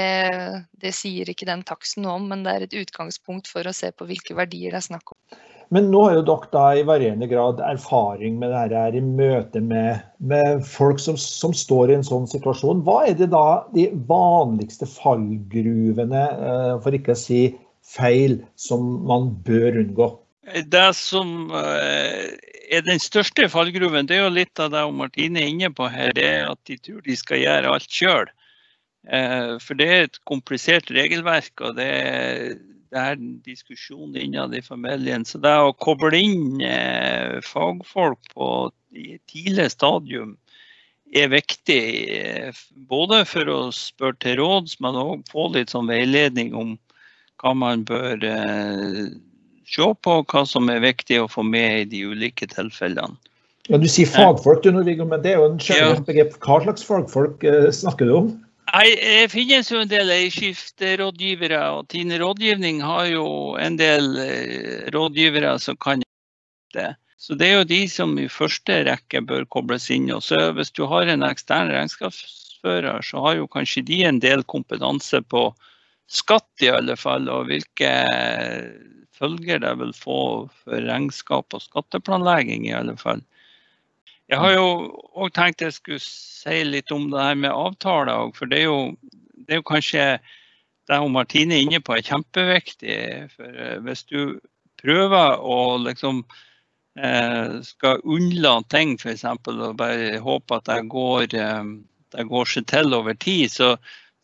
det 0.82 0.94
sier 0.96 1.29
ikke 1.29 1.50
den 1.50 1.62
taksten 1.67 2.08
om, 2.10 2.25
men 2.32 2.41
det 2.48 2.56
er 2.56 2.65
et 2.65 2.79
utgangspunkt 2.82 3.51
for 3.51 3.67
å 3.67 3.75
se 3.75 3.91
på 3.94 4.08
hvilke 4.10 4.38
verdier 4.39 4.74
det 4.74 4.82
er 4.82 4.88
snakk 4.88 5.13
om. 5.13 5.38
Men 5.75 5.89
nå 5.91 6.01
har 6.06 6.15
jo 6.15 6.25
dere 6.29 6.50
da 6.53 6.65
i 6.79 6.84
varierende 6.88 7.27
grad 7.27 7.60
erfaring 7.67 8.38
med 8.39 8.53
dette 8.56 8.82
her 8.88 8.96
i 8.96 9.03
møte 9.03 9.62
med, 9.62 10.00
med 10.17 10.63
folk 10.65 11.01
som, 11.03 11.20
som, 11.20 11.53
står 11.53 11.91
i 11.91 11.98
en 12.00 12.08
sånn 12.08 12.25
situasjon. 12.32 12.82
Hva 12.88 13.01
er 13.10 13.17
det 13.20 13.29
da 13.36 13.67
de 13.75 13.89
vanligste 14.08 14.88
fallgruvene, 14.89 16.24
eh, 16.24 16.75
for 16.82 16.96
ikke 16.96 17.13
å 17.13 17.20
si 17.20 17.41
feil 17.88 18.41
som 18.60 18.86
man 19.08 19.32
bør 19.48 19.82
unngå? 19.84 20.10
Det 20.72 20.88
som 20.96 21.51
eh, 21.51 22.32
er 22.72 22.84
den 22.88 23.01
største 23.03 23.50
fallgruven, 23.51 24.08
det 24.08 24.15
er 24.15 24.25
jo 24.25 24.36
litt 24.38 24.62
av 24.63 24.72
det 24.72 24.86
Martine 24.96 25.41
er 25.44 25.51
inne 25.51 25.72
på 25.75 25.89
her, 25.91 26.13
det 26.15 26.24
er 26.24 26.51
at 26.53 26.62
de 26.70 26.77
tror 26.79 27.01
de 27.03 27.17
skal 27.20 27.41
gjøre 27.41 27.74
alt 27.75 27.91
sjøl. 27.91 28.32
Eh, 29.12 29.53
for 29.63 29.79
det 29.79 29.88
er 29.91 30.08
et 30.08 30.20
komplisert 30.27 30.91
regelverk, 30.96 31.51
og 31.62 31.77
det 31.79 31.91
er, 31.91 32.58
en 32.98 33.36
diskusjon 33.44 34.15
innad 34.15 34.56
i 34.56 34.63
familien. 34.63 35.25
Så 35.27 35.41
det 35.44 35.51
å 35.51 35.75
koble 35.75 36.15
inn 36.15 36.62
eh, 36.63 37.38
fagfolk 37.44 38.32
på 38.32 38.48
tidlig 39.27 39.67
stadium 39.74 40.38
er 41.12 41.27
viktig. 41.32 41.82
Både 42.88 43.25
for 43.27 43.51
å 43.51 43.60
spørre 43.75 44.15
til 44.24 44.39
råds, 44.39 44.79
men 44.79 44.96
òg 45.03 45.27
få 45.32 45.50
litt 45.53 45.75
sånn 45.75 45.91
veiledning 45.91 46.56
om 46.56 46.77
hva 47.41 47.53
man 47.58 47.86
bør 47.88 48.24
eh, 48.25 49.08
se 49.67 49.88
på, 50.03 50.17
hva 50.32 50.44
som 50.48 50.70
er 50.74 50.84
viktig 50.84 51.22
å 51.22 51.29
få 51.32 51.46
med 51.46 51.84
i 51.84 51.88
de 51.91 52.03
ulike 52.12 52.50
tilfellene. 52.53 53.17
Ja, 53.67 53.77
Du 53.77 53.88
sier 53.91 54.08
fagfolk, 54.08 54.63
du, 54.63 54.72
Norvigo, 54.72 55.06
men 55.06 55.24
det 55.24 55.34
er 55.34 55.41
jo 55.41 55.50
en 55.51 55.58
generelt 55.60 56.06
begrep. 56.08 56.38
Hva 56.44 56.62
slags 56.63 56.86
fagfolk 56.88 57.44
eh, 57.44 57.67
snakker 57.75 58.08
du 58.08 58.13
om? 58.22 58.29
Nei, 58.72 58.88
Det 58.96 59.32
finnes 59.32 59.72
jo 59.72 59.82
en 59.82 59.91
del 59.91 60.12
eierskifterådgivere, 60.12 61.60
og 61.75 61.89
Tine 61.91 62.20
rådgivning 62.22 62.79
har 62.84 63.10
jo 63.12 63.27
en 63.60 63.75
del 63.79 64.15
eh, 64.24 64.88
rådgivere 64.96 65.58
som 65.63 65.79
kan 65.84 66.03
det. 66.75 66.94
Så 67.17 67.36
det 67.36 67.48
er 67.50 67.56
jo 67.58 67.67
de 67.67 67.82
som 67.91 68.13
i 68.22 68.27
første 68.32 68.84
rekke 68.88 69.24
bør 69.27 69.48
kobles 69.51 69.89
inn. 69.91 70.08
Og 70.15 70.24
så 70.24 70.38
hvis 70.56 70.72
du 70.72 70.86
har 70.88 71.10
en 71.12 71.25
ekstern 71.27 71.72
regnskapsfører, 71.74 73.01
så 73.03 73.24
har 73.25 73.39
jo 73.39 73.50
kanskje 73.51 73.84
de 73.88 74.03
en 74.08 74.22
del 74.24 74.46
kompetanse 74.48 75.24
på 75.27 75.50
skatt 76.07 76.63
i 76.63 76.71
alle 76.71 76.95
fall, 76.99 77.27
og 77.29 77.49
hvilke 77.49 77.91
følger 79.17 79.61
det 79.63 79.73
vil 79.79 79.93
få 79.97 80.19
for 80.63 80.87
regnskap 80.87 81.55
og 81.55 81.63
skatteplanlegging 81.63 82.67
i 82.67 82.75
alle 82.77 82.95
fall. 82.99 83.23
Jeg 84.27 84.41
har 84.43 84.57
jo 84.57 84.67
òg 85.15 85.31
tenkt 85.35 85.63
jeg 85.63 85.75
skulle 85.75 86.03
si 86.03 86.59
litt 86.67 86.91
om 86.91 87.07
det 87.11 87.23
her 87.23 87.37
med 87.39 87.55
avtaler, 87.55 88.33
for 88.35 88.51
det 88.51 88.63
er 88.63 88.67
jo, 88.67 88.81
det 89.47 89.55
er 89.55 89.61
jo 89.61 89.69
kanskje 89.71 90.07
det 90.87 90.99
Martine 91.11 91.55
er 91.55 91.65
inne 91.65 91.79
på 91.83 91.95
er 91.97 92.05
kjempeviktig. 92.05 92.97
For 93.35 93.61
eh, 93.63 93.77
hvis 93.83 94.05
du 94.07 94.39
prøver 94.79 95.41
å 95.43 95.77
liksom 95.83 96.21
eh, 96.99 97.57
skal 97.67 98.03
unnlate 98.07 98.71
ting, 98.75 98.95
f.eks., 98.95 99.25
og 99.27 99.77
bare 99.79 100.21
håpe 100.23 100.59
at 100.59 100.69
det 100.69 100.81
går, 100.91 101.27
eh, 101.35 101.71
det 102.15 102.27
går 102.31 102.51
seg 102.53 102.67
til 102.71 102.95
over 102.95 103.17
tid, 103.19 103.51
så, 103.51 103.73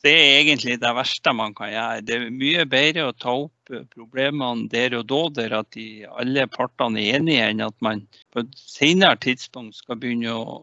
det 0.03 0.12
er 0.12 0.41
egentlig 0.41 0.75
det 0.81 0.91
verste 0.98 1.31
man 1.36 1.53
kan 1.55 1.69
gjøre. 1.72 2.01
Det 2.03 2.15
er 2.17 2.31
mye 2.36 2.65
bedre 2.67 3.05
å 3.07 3.15
ta 3.15 3.33
opp 3.45 3.72
eh, 3.72 3.86
problemene 3.93 4.67
der 4.72 4.98
og 4.98 5.05
da, 5.07 5.22
der 5.38 5.55
at 5.62 5.69
de, 5.75 6.03
alle 6.12 6.43
partene 6.51 7.00
er 7.00 7.19
enige, 7.22 7.45
enn 7.53 7.63
at 7.63 7.75
man 7.86 8.03
på 8.36 8.43
et 8.43 8.57
senere 8.60 9.15
tidspunkt 9.24 9.79
skal 9.79 10.00
begynne 10.01 10.36
å, 10.36 10.57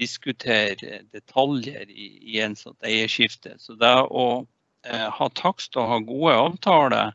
diskutere 0.00 1.04
detaljer 1.14 1.84
i, 1.86 2.08
i 2.34 2.40
en 2.42 2.56
sånt 2.58 2.82
eierskifte. 2.82 3.52
Så 3.62 3.76
det 3.78 3.92
å 4.10 4.24
eh, 4.88 5.04
ha 5.14 5.28
takst 5.38 5.76
og 5.78 5.86
ha 5.92 5.98
gode 6.02 6.32
avtaler 6.34 7.12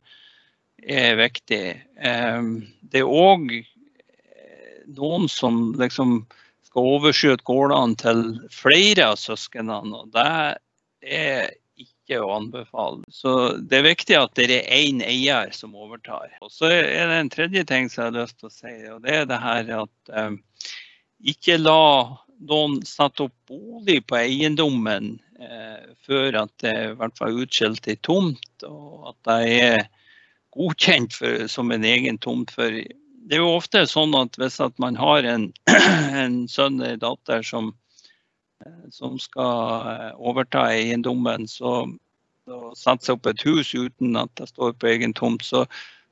er 0.79 1.17
viktig. 1.19 1.65
Eh, 1.97 2.45
det 2.93 3.01
er 3.01 3.09
òg 3.09 3.49
eh, 3.57 4.77
noen 4.95 5.27
som 5.31 5.73
liksom 5.81 6.21
skal 6.69 6.93
overskyte 6.93 7.43
gårdene 7.49 7.99
til 7.99 8.23
flere 8.53 9.09
av 9.11 9.19
søsknene. 9.19 10.05
Det 10.13 10.29
er 11.19 11.51
ikke 12.03 12.19
å 12.21 12.33
anbefale. 12.35 13.03
Så 13.09 13.57
Det 13.57 13.79
er 13.79 13.87
viktig 13.87 14.17
at 14.19 14.35
det 14.35 14.49
er 14.51 14.67
én 14.75 15.01
eier 15.05 15.51
som 15.55 15.75
overtar. 15.75 16.29
Og 16.41 16.51
Så 16.51 16.69
er 16.69 17.07
det 17.07 17.19
en 17.19 17.31
tredje 17.31 17.63
ting 17.65 17.89
som 17.89 18.03
jeg 18.03 18.11
har 18.11 18.19
lyst 18.21 18.39
til 18.39 18.49
å 18.49 18.53
si. 18.53 18.75
og 18.91 19.01
Det 19.03 19.15
er 19.15 19.25
det 19.25 19.39
her 19.39 19.71
at 19.81 20.13
eh, 20.13 20.35
ikke 21.33 21.57
la 21.61 22.19
noen 22.43 22.81
sette 22.85 23.27
opp 23.27 23.35
bolig 23.47 24.01
på 24.07 24.17
eiendommen 24.19 25.15
eh, 25.39 25.93
før 26.03 26.43
at 26.43 26.51
det 26.63 26.73
i 26.73 26.95
hvert 26.99 27.17
fall 27.17 27.31
er 27.31 27.45
utskilt 27.45 27.87
ei 27.87 27.95
tomt, 28.03 28.65
og 28.67 29.13
at 29.13 29.29
det 29.29 29.53
er 29.63 29.85
godkjent 30.53 31.15
for, 31.15 31.47
som 31.47 31.71
en 31.71 31.87
egen 31.87 32.19
tomt. 32.21 32.51
For 32.51 32.67
det 32.69 33.37
er 33.37 33.41
jo 33.41 33.55
ofte 33.55 33.85
sånn 33.87 34.15
at 34.19 34.35
hvis 34.39 34.59
at 34.63 34.75
man 34.81 34.99
har 34.99 35.23
en, 35.23 35.47
en 36.23 36.43
sønn 36.51 36.81
eller 36.81 36.99
datter 37.01 37.45
som, 37.47 37.71
som 38.91 39.19
skal 39.21 39.89
eh, 39.91 40.09
overta 40.17 40.67
eiendommen, 40.71 41.47
så, 41.47 41.83
så 42.47 42.73
sette 42.77 43.09
seg 43.09 43.17
opp 43.17 43.29
et 43.31 43.45
hus 43.47 43.73
uten 43.75 44.17
at 44.19 44.33
det 44.39 44.49
står 44.51 44.75
på 44.77 44.91
egen 44.93 45.15
tomt, 45.17 45.45
så, 45.45 45.65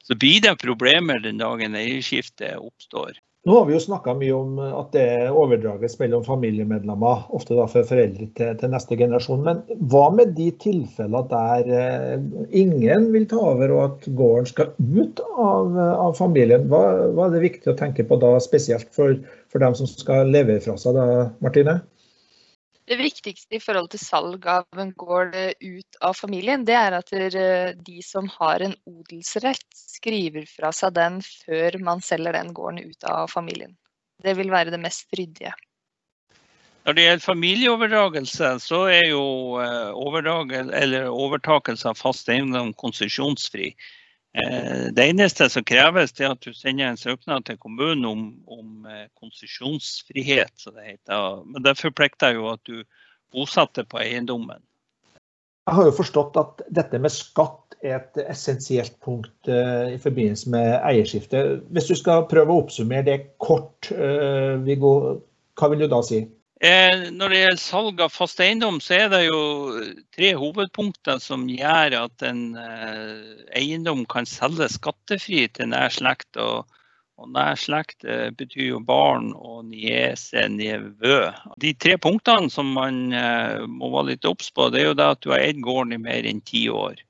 så 0.03 0.17
blir 0.17 0.41
det 0.43 0.60
problemer 0.62 1.22
den 1.24 1.41
dagen 1.41 1.77
eierskiftet 1.77 2.58
oppstår. 2.60 3.20
Nå 3.41 3.55
har 3.55 3.63
vi 3.65 3.74
jo 3.74 3.79
snakka 3.81 4.13
mye 4.20 4.34
om 4.38 4.58
at 4.62 4.91
det 4.93 5.05
overdrages 5.34 5.96
mellom 5.98 6.22
familiemedlemmer, 6.22 7.24
ofte 7.34 7.55
da 7.58 7.63
for 7.72 7.88
foreldre 7.89 8.27
til, 8.38 8.51
til, 8.60 8.70
neste 8.70 8.98
generasjon. 9.00 9.41
Men 9.48 9.63
hva 9.89 10.03
med 10.13 10.36
de 10.38 10.51
tilfeller 10.62 11.25
der 11.31 11.72
eh, 11.79 12.27
ingen 12.62 13.08
vil 13.15 13.25
ta 13.31 13.39
over 13.55 13.74
og 13.74 13.81
at 13.88 14.05
gården 14.20 14.50
skal 14.51 14.75
ut 14.77 15.24
av, 15.31 15.74
av 15.74 16.13
familien? 16.20 16.67
Hva, 16.70 16.84
hva, 17.15 17.25
er 17.25 17.34
det 17.34 17.48
viktig 17.48 17.74
å 17.74 17.79
tenke 17.79 18.05
på 18.05 18.20
da, 18.22 18.36
spesielt 18.46 18.93
for, 18.93 19.17
for 19.50 19.65
dem 19.65 19.74
som 19.79 19.89
skal 19.89 20.29
leve 20.29 20.60
fra 20.62 20.77
seg 20.77 21.00
da, 21.00 21.08
Martine? 21.41 21.79
Det 22.91 22.98
viktigste 23.00 23.55
i 23.55 23.62
forhold 23.63 23.88
til 23.93 24.01
salg 24.03 24.45
av 24.51 24.79
en 24.83 24.89
gård 25.00 25.31
ut 25.63 26.00
av 26.03 26.17
familien, 26.17 26.65
det 26.67 26.75
er 26.75 26.98
at 26.98 27.13
de 27.13 28.01
som 28.03 28.27
har 28.33 28.60
en 28.65 28.74
odelsrett, 28.83 29.63
skriver 29.71 30.43
fra 30.50 30.74
seg 30.75 30.98
den 30.98 31.21
før 31.24 31.77
man 31.79 32.03
selger 32.03 32.36
den 32.36 32.51
gården 32.57 32.81
ut 32.91 33.07
av 33.07 33.31
familien. 33.31 33.77
Det 34.19 34.33
vil 34.36 34.51
være 34.51 34.74
det 34.75 34.81
mest 34.83 35.07
ryddige. 35.15 35.53
Når 36.83 36.98
det 36.98 37.05
gjelder 37.05 37.24
familieoverdragelse, 37.24 38.51
så 38.60 38.83
er 38.89 39.07
jo 39.07 39.24
eh, 39.63 41.07
overtakelse 41.13 41.93
av 41.93 42.00
fast 42.00 42.27
eiendom 42.33 42.74
konsesjonsfri. 42.74 43.71
Eh, 44.33 44.88
det 44.95 45.09
eneste 45.09 45.50
som 45.51 45.63
kreves, 45.67 46.13
er 46.19 46.31
at 46.31 46.43
du 46.45 46.53
sender 46.55 46.88
en 46.88 47.00
søknad 47.00 47.43
til 47.47 47.57
kommunen 47.59 48.05
om, 48.07 48.25
om 48.47 48.88
eh, 48.88 49.07
konsesjonsfrihet, 49.19 50.67
det. 50.77 51.00
Men 51.45 51.63
det 51.65 51.79
forplikter 51.79 52.38
jo 52.38 52.47
at 52.53 52.63
du 52.67 52.83
bosetter 53.35 53.88
på 53.88 54.00
eiendommen. 54.00 54.63
Jeg 55.67 55.77
har 55.77 55.88
jo 55.88 55.97
forstått 56.00 56.39
at 56.39 56.63
dette 56.73 57.00
med 57.00 57.13
skatt 57.13 57.75
er 57.83 58.00
et 58.00 58.21
essensielt 58.23 58.95
punkt 59.03 59.51
eh, 59.51 59.97
i 59.97 60.00
forbindelse 60.01 60.51
med 60.53 60.77
eierskifte. 60.79 61.43
Hvis 61.75 61.91
du 61.91 61.97
skal 62.00 62.23
prøve 62.31 62.55
å 62.55 62.63
oppsummere 62.63 63.07
det 63.07 63.19
kort, 63.41 63.91
Viggo, 64.63 64.93
hva 65.59 65.69
vil 65.73 65.83
du 65.83 65.91
da 65.91 66.00
si? 66.07 66.23
Eh, 66.62 67.08
når 67.10 67.34
det 67.34 67.38
gjelder 67.39 67.58
salg 67.58 68.01
av 68.06 68.12
fast 68.13 68.41
eiendom, 68.44 68.75
så 68.86 68.94
er 69.00 69.08
det 69.10 69.22
jo 69.24 69.38
tre 70.13 70.27
hovedpunkter 70.38 71.18
som 71.18 71.48
gjør 71.50 71.96
at 72.03 72.25
en 72.27 72.44
eh, 72.53 73.48
eiendom 73.58 74.03
kan 74.06 74.30
selge 74.30 74.68
skattefri 74.70 75.48
til 75.58 75.72
nær 75.72 75.89
slekt. 75.89 76.38
Og, 76.38 76.70
og 77.18 77.32
nær 77.34 77.58
slekt 77.58 78.06
eh, 78.06 78.30
betyr 78.38 78.75
jo 78.75 78.84
barn 78.86 79.32
og 79.34 79.72
niese, 79.72 80.46
nevø. 80.53 81.18
De 81.65 81.74
tre 81.82 81.98
punktene 81.98 82.53
som 82.53 82.70
man 82.77 83.08
må 83.10 83.89
være 83.98 84.12
litt 84.12 84.30
obs 84.30 84.53
på, 84.53 84.70
det 84.70 84.84
er 84.84 84.91
jo 84.91 85.00
det 85.01 85.12
at 85.15 85.25
du 85.25 85.34
har 85.34 85.41
eid 85.41 85.65
gården 85.65 85.98
i 85.98 86.01
mer 86.06 86.30
enn 86.30 86.46
ti 86.46 86.68
år. 86.70 87.01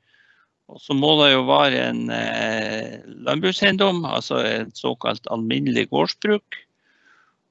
Og 0.71 0.79
så 0.79 0.95
må 0.95 1.17
det 1.19 1.33
jo 1.33 1.43
være 1.51 1.89
en 1.89 2.05
landbrukseiendom, 3.27 4.05
altså 4.07 4.39
et 4.47 4.77
såkalt 4.79 5.27
alminnelig 5.27 5.89
gårdsbruk. 5.91 6.63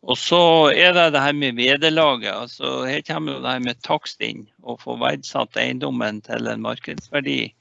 Og 0.09 0.17
så 0.17 0.43
er 0.73 0.95
det 0.97 1.11
det 1.13 1.21
her 1.21 1.35
med 1.37 1.59
vederlaget. 1.59 2.33
altså 2.33 2.85
Her 2.89 3.03
kommer 3.05 3.37
jo 3.37 3.43
det 3.45 3.51
her 3.53 3.65
med 3.65 3.83
takst 3.85 4.23
inn. 4.25 4.47
Å 4.65 4.79
få 4.81 4.97
verdsatt 5.01 5.59
eiendommen 5.61 6.23
til 6.25 6.49
en 6.49 6.63
markedsverdi. 6.65 7.53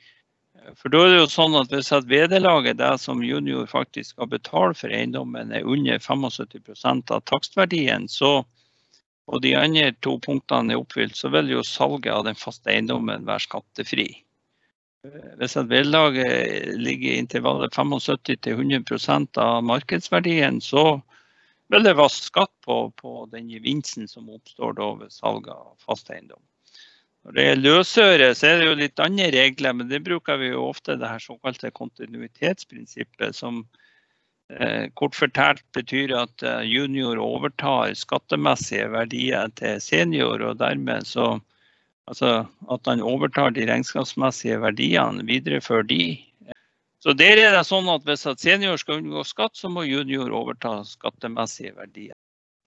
For 0.80 0.94
da 0.94 1.02
er 1.04 1.12
det 1.12 1.20
jo 1.20 1.32
sånn 1.32 1.58
at 1.60 1.74
Hvis 1.74 1.92
at 1.96 2.08
vederlaget, 2.08 2.80
det 2.80 2.94
som 3.04 3.24
junior 3.26 3.68
faktisk 3.68 4.16
skal 4.16 4.32
betale 4.32 4.78
for 4.78 4.94
eiendommen, 4.94 5.52
er 5.52 5.68
under 5.68 6.00
75% 6.00 7.12
av 7.12 7.26
takstverdien, 7.28 8.08
så, 8.08 8.46
og 9.28 9.44
de 9.44 9.56
andre 9.58 9.92
to 10.06 10.18
punktene 10.24 10.74
er 10.74 10.80
oppfylt, 10.80 11.18
så 11.18 11.32
vil 11.34 11.52
jo 11.52 11.64
salget 11.66 12.14
av 12.14 12.26
den 12.30 12.40
faste 12.40 12.72
eiendommen 12.72 13.28
være 13.28 13.48
skattefri. 13.48 14.10
Hvis 15.40 15.56
at 15.60 15.70
vederlaget 15.72 16.76
ligger 16.80 17.14
i 17.14 17.20
intervallet 17.24 17.76
75 17.76 18.56
100% 18.56 19.40
av 19.40 19.64
markedsverdien, 19.64 20.60
så 20.62 21.02
være 21.70 22.10
skatt 22.10 22.54
på, 22.66 22.92
på 22.98 23.28
den 23.32 23.50
gevinsten 23.50 24.08
som 24.08 24.30
oppstår 24.30 24.74
da 24.78 24.94
ved 25.04 25.12
salg 25.14 25.48
av 25.48 25.76
fast 25.86 26.10
eiendom. 26.10 26.42
Når 27.26 27.36
det 27.36 27.46
er 27.46 27.60
løsøre, 27.60 28.32
så 28.36 28.48
er 28.48 28.60
det 28.60 28.70
jo 28.70 28.80
litt 28.80 29.00
andre 29.04 29.28
regler, 29.36 29.74
men 29.76 29.90
det 29.90 30.04
bruker 30.06 30.40
vi 30.40 30.54
jo 30.54 30.70
ofte 30.70 30.96
det 30.96 31.08
her 31.08 31.20
såkalte 31.20 31.72
kontinuitetsprinsippet, 31.76 33.36
som 33.36 33.66
eh, 34.56 34.88
kort 34.96 35.16
fortalt 35.20 35.66
betyr 35.76 36.16
at 36.16 36.44
eh, 36.44 36.64
junior 36.64 37.20
overtar 37.20 37.94
skattemessige 37.94 38.88
verdier 38.96 39.52
til 39.60 39.82
senior, 39.84 40.42
og 40.42 40.58
dermed 40.64 41.08
så 41.08 41.38
Altså 42.10 42.48
at 42.74 42.88
han 42.90 43.04
overtar 43.06 43.52
de 43.54 43.68
regnskapsmessige 43.70 44.58
verdiene, 44.64 45.22
viderefører 45.28 45.86
de 45.92 46.04
så 47.04 47.16
der 47.16 47.40
er 47.40 47.54
det 47.56 47.66
sånn 47.68 47.88
at 47.92 48.08
Hvis 48.08 48.28
at 48.28 48.42
senior 48.44 48.80
skal 48.80 49.00
unngå 49.00 49.24
skatt, 49.28 49.56
så 49.56 49.72
må 49.72 49.86
junior 49.88 50.32
overta 50.36 50.82
skattemessige 50.88 51.76
verdier. 51.78 52.16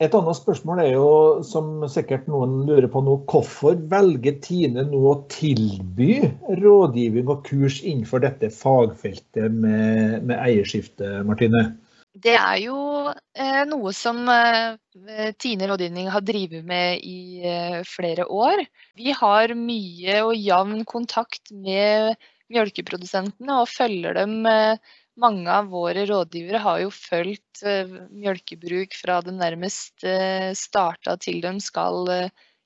Et 0.03 0.15
annet 0.19 0.35
spørsmål 0.35 0.81
er 0.83 0.89
jo, 0.97 1.11
som 1.47 1.85
sikkert 1.91 2.25
noen 2.31 2.65
lurer 2.67 2.89
på 2.91 3.05
nå, 3.07 3.21
hvorfor 3.31 3.77
velger 3.93 4.41
Tine 4.43 4.83
nå 4.89 5.03
å 5.13 5.15
tilby 5.31 6.17
rådgivning 6.59 7.31
og 7.31 7.45
kurs 7.47 7.79
innenfor 7.85 8.25
dette 8.25 8.51
fagfeltet 8.51 9.53
med, 9.53 10.25
med 10.27 10.35
eierskifte, 10.41 11.21
Martine? 11.29 11.69
Det 12.13 12.35
er 12.35 12.59
jo 12.65 12.79
eh, 13.13 13.63
noe 13.71 13.93
som 13.97 14.27
eh, 14.29 15.31
Tine 15.41 15.71
rådgivning 15.71 16.11
har 16.13 16.27
drevet 16.27 16.67
med 16.67 17.07
i 17.07 17.47
eh, 17.47 17.79
flere 17.89 18.27
år. 18.27 18.65
Vi 18.99 19.15
har 19.17 19.55
mye 19.57 20.19
og 20.27 20.35
jevn 20.35 20.83
kontakt 20.89 21.55
med 21.55 22.19
mjølkeprodusentene 22.53 23.61
og 23.63 23.71
følger 23.71 24.17
dem. 24.21 24.43
Eh, 24.47 24.93
mange 25.23 25.51
av 25.53 25.69
våre 25.73 26.07
rådgivere 26.09 26.63
har 26.65 26.81
jo 26.85 26.93
fulgt 26.95 27.63
eh, 27.69 27.91
mjølkebruk 28.11 28.97
fra 28.97 29.21
det 29.25 29.35
nærmest 29.37 30.07
eh, 30.09 30.53
starta 30.57 31.19
til 31.21 31.43
de 31.45 31.53
skal 31.61 32.09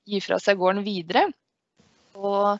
gi 0.07 0.21
fra 0.23 0.39
seg 0.39 0.59
gården 0.61 0.85
videre. 0.87 1.27
Og 2.17 2.57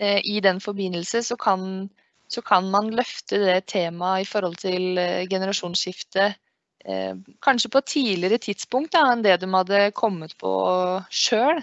i 0.00 0.36
den 0.40 0.60
forbindelse 0.62 1.18
så 1.26 1.34
kan, 1.36 1.88
så 2.30 2.40
kan 2.46 2.68
man 2.72 2.92
løfte 2.94 3.40
det 3.42 3.56
temaet 3.72 4.22
i 4.22 4.28
forhold 4.28 4.54
til 4.62 5.00
generasjonsskifte 5.28 6.28
kanskje 7.42 7.72
på 7.74 7.82
tidligere 7.90 8.38
tidspunkt 8.40 8.94
da, 8.94 9.02
enn 9.10 9.24
det 9.26 9.34
de 9.42 9.48
hadde 9.50 9.80
kommet 9.98 10.36
på 10.40 10.52
sjøl. 11.10 11.58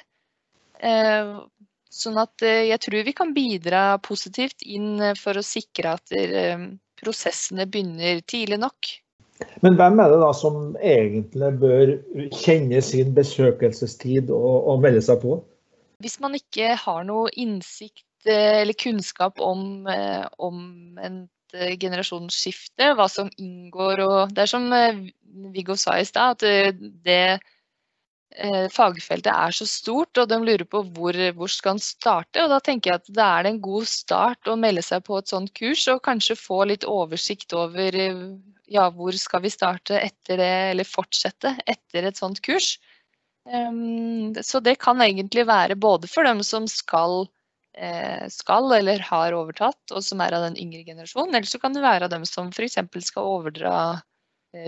Sånn 1.98 2.20
at 2.22 2.46
eh, 2.46 2.68
jeg 2.70 2.82
tror 2.84 3.06
vi 3.08 3.16
kan 3.18 3.34
bidra 3.34 3.82
positivt 4.06 4.62
inn 4.66 5.02
eh, 5.02 5.18
for 5.18 5.40
å 5.40 5.46
sikre 5.46 5.96
at 5.98 6.14
eh, 6.14 6.68
prosessene 7.00 7.66
begynner 7.70 8.22
tidlig 8.30 8.60
nok. 8.62 8.92
Men 9.62 9.78
hvem 9.78 10.02
er 10.02 10.14
det 10.14 10.20
da 10.22 10.32
som 10.34 10.76
egentlig 10.82 11.52
bør 11.62 11.94
kjenne 12.34 12.82
sin 12.86 13.14
besøkelsestid 13.18 14.32
og, 14.34 14.70
og 14.70 14.84
melde 14.86 15.02
seg 15.06 15.22
på? 15.22 15.40
Hvis 16.02 16.20
man 16.22 16.38
ikke 16.38 16.76
har 16.78 17.06
noe 17.06 17.30
innsikt 17.38 18.06
eller 18.28 18.76
kunnskap 18.78 19.40
om, 19.42 19.86
om 20.42 20.58
et 21.00 21.78
generasjonsskifte, 21.80 22.90
hva 22.98 23.06
som 23.10 23.30
inngår 23.40 24.02
og 24.04 24.34
Det 24.36 24.44
er 24.44 24.52
som 24.52 24.66
Viggo 25.54 25.78
sa 25.80 25.96
i 26.02 26.06
stad, 26.06 26.42
at 26.42 26.82
det 27.06 27.38
fagfeltet 28.73 29.32
er 29.32 29.56
så 29.56 29.65
stort, 29.69 30.17
og 30.17 30.28
de 30.30 30.38
lurer 30.41 30.65
på 30.69 30.84
hvor, 30.95 31.17
hvor 31.38 31.52
skal 31.52 31.76
en 31.76 31.82
starte. 31.82 32.43
Og 32.43 32.52
da 32.52 32.60
tenker 32.63 32.91
jeg 32.91 33.02
at 33.02 33.10
det 33.17 33.26
er 33.26 33.50
en 33.50 33.62
god 33.63 33.88
start 33.89 34.50
å 34.50 34.58
melde 34.60 34.84
seg 34.86 35.06
på 35.08 35.17
et 35.17 35.32
sånt 35.32 35.54
kurs, 35.58 35.86
og 35.91 36.04
kanskje 36.06 36.38
få 36.39 36.63
litt 36.69 36.86
oversikt 36.88 37.56
over 37.58 37.97
eh, 37.97 38.19
ja, 38.69 38.88
hvor 38.93 39.15
skal 39.17 39.41
vi 39.45 39.54
starte 39.54 40.00
etter 40.00 40.41
det, 40.41 40.54
eller 40.73 40.88
fortsette 40.88 41.56
etter 41.65 42.10
et 42.10 42.19
sånt 42.19 42.41
kurs. 42.45 42.76
Um, 43.47 44.36
så 44.43 44.60
det 44.60 44.76
kan 44.84 45.02
egentlig 45.02 45.47
være 45.47 45.78
både 45.80 46.10
for 46.12 46.28
dem 46.28 46.43
som 46.43 46.67
skal, 46.69 47.30
eh, 47.80 48.28
skal 48.34 48.69
eller 48.76 49.02
har 49.08 49.38
overtatt, 49.38 49.95
og 49.95 50.04
som 50.04 50.21
er 50.21 50.36
av 50.36 50.50
den 50.50 50.60
yngre 50.62 50.84
generasjonen, 50.84 51.34
eller 51.34 51.50
så 51.50 51.62
kan 51.63 51.73
det 51.73 51.86
være 51.86 52.06
av 52.06 52.13
dem 52.13 52.28
som 52.28 52.52
f.eks. 52.52 52.78
skal 53.08 53.32
overdra, 53.38 53.73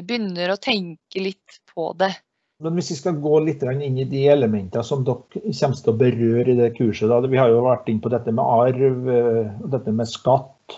begynner 0.03 0.51
å 0.51 0.59
tenke 0.61 1.21
litt 1.23 1.61
på 1.71 1.91
det 1.97 2.11
Men 2.59 2.75
hvis 2.75 2.89
vi 2.91 2.97
skal 2.99 3.19
gå 3.23 3.37
litt 3.45 3.61
inn 3.63 3.97
i 4.01 4.07
de 4.09 4.25
elementene 4.33 4.83
som 4.83 5.05
dere 5.07 5.41
kommer 5.47 5.79
til 5.79 5.93
å 5.93 5.99
berøre 6.01 6.51
i 6.51 6.57
det 6.57 6.73
kurset. 6.75 7.07
Da. 7.07 7.21
Vi 7.23 7.39
har 7.39 7.53
jo 7.53 7.63
vært 7.63 7.87
inn 7.87 8.01
på 8.03 8.11
dette 8.11 8.33
med 8.35 8.43
arv, 8.43 9.07
eh, 9.07 9.53
dette 9.71 9.93
med 9.95 10.09
skatt, 10.11 10.75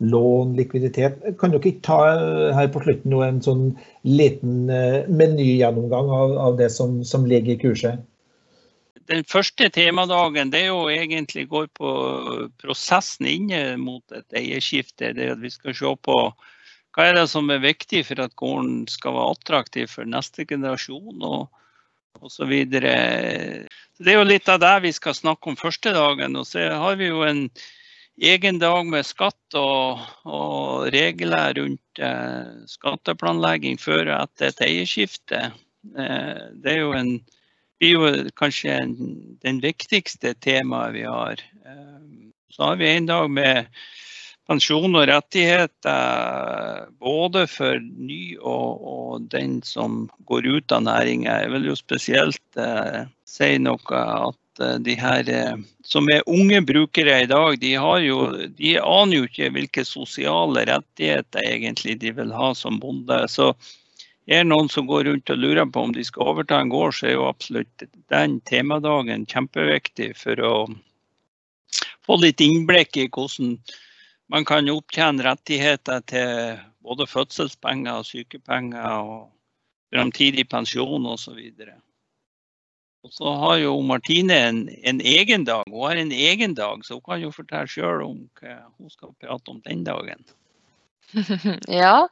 lån, 0.00 0.56
likviditet. 0.58 1.22
Kan 1.38 1.54
dere 1.54 1.62
ikke 1.70 1.86
ta 1.86 2.00
eh, 2.16 2.50
her 2.56 2.66
på 2.74 2.82
slutten 2.82 3.14
en 3.22 3.40
sånn 3.46 3.64
liten 4.02 4.72
eh, 4.74 5.06
menygjennomgang 5.06 6.10
av, 6.10 6.34
av 6.48 6.58
det 6.58 6.72
som, 6.74 6.98
som, 7.06 7.28
ligger 7.30 7.54
i 7.54 7.60
kurset? 7.62 8.02
Den 9.10 9.22
første 9.26 9.68
temadagen 9.70 10.50
det 10.50 10.64
er 10.64 10.72
jo 10.72 10.88
egentlig 10.90 11.46
går 11.50 11.70
på 11.78 11.92
prosessen 12.62 13.30
inne 13.30 13.76
mot 13.78 14.02
et 14.10 14.38
eierskifte. 14.42 15.14
Det 15.14 15.30
at 15.36 15.42
vi 15.42 15.54
skal 15.54 15.78
se 15.78 15.94
på 16.02 16.18
hva 16.96 17.06
er 17.06 17.16
det 17.18 17.28
som 17.30 17.50
er 17.52 17.62
viktig 17.62 18.02
for 18.08 18.22
at 18.24 18.34
gården 18.38 18.84
skal 18.90 19.14
være 19.14 19.34
attraktiv 19.36 19.90
for 19.92 20.08
neste 20.08 20.46
generasjon 20.48 21.22
og 21.22 21.48
osv. 22.20 22.52
Det 22.70 22.86
er 22.90 24.16
jo 24.16 24.26
litt 24.26 24.48
av 24.50 24.60
det 24.62 24.72
vi 24.86 24.92
skal 24.96 25.16
snakke 25.16 25.52
om 25.52 25.58
første 25.58 25.92
dagen. 25.94 26.36
Og 26.36 26.48
så 26.48 26.66
har 26.82 26.98
vi 27.00 27.10
jo 27.10 27.22
en 27.26 27.46
egen 28.20 28.58
dag 28.60 28.88
med 28.90 29.06
skatt 29.06 29.58
og, 29.58 30.02
og 30.28 30.90
regler 30.92 31.54
rundt 31.60 32.02
eh, 32.02 32.50
skatteplanlegging 32.68 33.80
før 33.80 34.10
og 34.10 34.16
etter 34.18 34.50
et 34.50 34.64
eierskifte. 34.66 35.44
Eh, 35.96 36.42
det 36.60 36.74
er 36.74 36.82
jo, 36.82 36.92
en, 36.96 37.14
er 37.80 37.94
jo 37.94 38.10
kanskje 38.36 38.76
en, 38.82 38.94
den 39.44 39.62
viktigste 39.64 40.34
temaet 40.44 40.98
vi 40.98 41.06
har. 41.08 41.40
Eh, 41.64 42.04
så 42.50 42.72
har 42.72 42.82
vi 42.82 42.90
en 42.90 43.08
dag 43.08 43.30
med 43.30 43.70
pensjon 44.50 44.96
og 44.98 45.06
rettigheter 45.06 46.88
både 46.98 47.44
for 47.50 47.78
ny 47.80 48.36
og, 48.36 48.82
og, 48.82 49.26
den 49.30 49.60
som 49.66 50.08
går 50.26 50.48
ut 50.48 50.74
av 50.74 50.82
næringa. 50.88 51.36
Jeg 51.44 51.52
vil 51.54 51.68
jo 51.70 51.76
spesielt 51.78 52.58
eh, 52.58 53.04
si 53.28 53.50
noe 53.62 54.00
at 54.00 54.62
eh, 54.64 54.78
de 54.82 54.96
her 54.98 55.30
eh, 55.30 55.60
som 55.86 56.08
er 56.10 56.26
unge 56.26 56.62
brukere 56.66 57.20
i 57.22 57.28
dag, 57.30 57.60
de, 57.62 57.76
jo, 58.06 58.18
de, 58.58 58.72
aner 58.82 59.20
jo 59.20 59.28
ikke 59.28 59.52
hvilke 59.54 59.84
sosiale 59.86 60.64
rettigheter 60.66 61.46
egentlig 61.46 62.00
de 62.02 62.10
vil 62.18 62.34
ha 62.34 62.50
som 62.58 62.80
bonde. 62.82 63.20
Så 63.30 63.52
er 64.26 64.42
det 64.42 64.48
noen 64.50 64.70
som 64.72 64.88
går 64.90 65.06
rundt 65.10 65.30
og 65.30 65.38
lurer 65.42 65.68
på 65.70 65.84
om 65.86 65.94
de 65.94 66.06
skal 66.06 66.32
overta 66.32 66.58
en 66.58 66.72
gård, 66.72 66.96
så 66.98 67.06
er 67.10 67.14
jo 67.18 67.28
absolutt 67.30 67.86
den 68.10 68.40
temadagen 68.50 69.28
kjempeviktig 69.30 70.10
for 70.18 70.42
å 70.42 70.54
få 72.06 72.18
litt 72.18 72.42
innblikk 72.42 72.98
i 72.98 73.06
hvordan 73.06 73.54
man 74.30 74.46
kan 74.46 74.70
opptjene 74.70 75.24
rettigheter 75.26 76.02
til 76.08 76.58
både 76.86 77.06
fødselspenger 77.10 78.00
og 78.00 78.08
sykepenger 78.08 78.90
og 79.02 79.30
framtidig 79.90 80.46
pensjon 80.48 81.06
osv. 81.10 81.38
Og 83.00 83.14
så 83.16 83.32
har 83.42 83.56
jo 83.62 83.78
Martine 83.82 84.36
en, 84.48 84.58
en, 84.84 85.00
egen 85.00 85.46
dag. 85.48 85.64
Hun 85.70 85.86
har 85.88 85.98
en 85.98 86.12
egen 86.12 86.54
dag, 86.54 86.84
så 86.84 86.98
hun 86.98 87.06
kan 87.08 87.22
jo 87.22 87.32
fortelle 87.34 87.70
sjøl 87.70 88.04
om 88.04 88.18
hva 88.40 88.58
hun 88.76 88.92
skal 88.92 89.14
prate 89.22 89.54
om 89.54 89.62
den 89.66 89.82
dagen. 89.88 90.22
ja, 91.82 92.06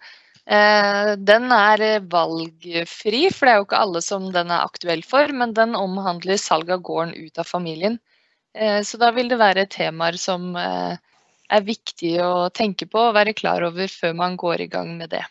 eh, 0.48 1.12
den 1.20 1.52
er 1.54 1.84
valgfri, 2.10 3.28
for 3.30 3.46
det 3.46 3.52
er 3.52 3.60
jo 3.60 3.68
ikke 3.68 3.82
alle 3.84 4.02
som 4.02 4.30
den 4.34 4.50
er 4.50 4.64
aktuell 4.64 5.04
for. 5.06 5.30
Men 5.30 5.54
den 5.54 5.76
omhandler 5.78 6.40
salg 6.40 6.72
av 6.72 6.82
gården 6.88 7.14
ut 7.14 7.38
av 7.38 7.46
familien. 7.46 8.00
Eh, 8.56 8.80
så 8.82 8.98
da 8.98 9.12
vil 9.14 9.30
det 9.30 9.38
være 9.38 9.68
temaer 9.70 10.18
som 10.18 10.56
eh, 10.56 10.96
er 11.48 11.64
viktig 11.66 12.14
å 12.22 12.48
tenke 12.54 12.88
på 12.90 13.08
og 13.08 13.16
være 13.16 13.36
klar 13.36 13.64
over 13.66 13.90
før 13.90 14.14
man 14.16 14.36
går 14.40 14.66
i 14.66 14.70
gang 14.72 14.94
med 14.98 15.12
det. 15.14 15.24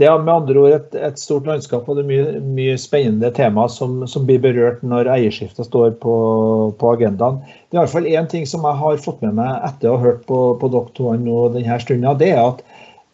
Det 0.00 0.06
er 0.08 0.22
med 0.24 0.32
andre 0.32 0.56
ord 0.58 0.74
et, 0.74 0.94
et 0.96 1.18
stort 1.20 1.46
landskap 1.46 1.86
og 1.86 1.98
det 1.98 2.02
er 2.02 2.08
mye, 2.08 2.38
mye 2.56 2.76
spennende 2.80 3.28
tema 3.36 3.66
som, 3.70 4.00
som, 4.08 4.24
blir 4.26 4.40
berørt 4.42 4.80
når 4.82 5.10
eierskiftet 5.12 5.68
står 5.68 5.92
på, 6.02 6.14
på 6.80 6.92
agendaen. 6.96 7.42
Det 7.68 7.76
er 7.76 7.82
i 7.82 7.82
hvert 7.82 7.92
fall 7.92 8.08
én 8.08 8.30
ting 8.32 8.48
som 8.48 8.64
jeg 8.66 8.80
har 8.80 9.02
fått 9.04 9.20
med 9.24 9.36
meg 9.38 9.66
etter 9.68 9.92
å 9.92 9.98
ha 9.98 10.06
hørt 10.06 10.24
på, 10.30 10.40
på 10.58 10.72
dere 10.72 10.96
to 10.96 11.12
denne 11.54 11.78
stunden. 11.84 12.08
Det 12.18 12.32
er 12.32 12.40
at 12.46 12.64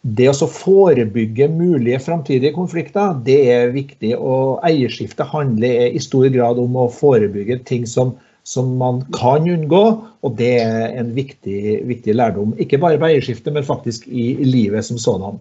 det 0.07 0.29
å 0.31 0.47
forebygge 0.47 1.49
mulige 1.51 1.99
framtidige 1.99 2.55
konflikter, 2.55 3.17
det 3.27 3.39
er 3.51 3.75
viktig. 3.75 4.13
Og 4.15 4.63
eierskiftet 4.63 5.27
handler 5.27 5.91
i 5.91 5.99
stor 5.99 6.29
grad 6.31 6.61
om 6.63 6.79
å 6.79 6.87
forebygge 6.95 7.59
ting 7.67 7.83
som 7.89 8.15
som 8.49 8.71
man 8.79 9.03
kan 9.13 9.45
unngå, 9.45 9.83
og 10.25 10.37
det 10.39 10.55
er 10.63 10.95
en 10.97 11.11
viktig, 11.15 11.83
viktig 11.89 12.15
lærdom. 12.17 12.55
Ikke 12.57 12.79
bare 12.81 12.97
ved 12.97 13.11
eierskiftet, 13.11 13.53
men 13.53 13.67
faktisk 13.67 14.07
i 14.09 14.31
livet 14.41 14.87
som 14.87 14.97
sådan. 14.97 15.37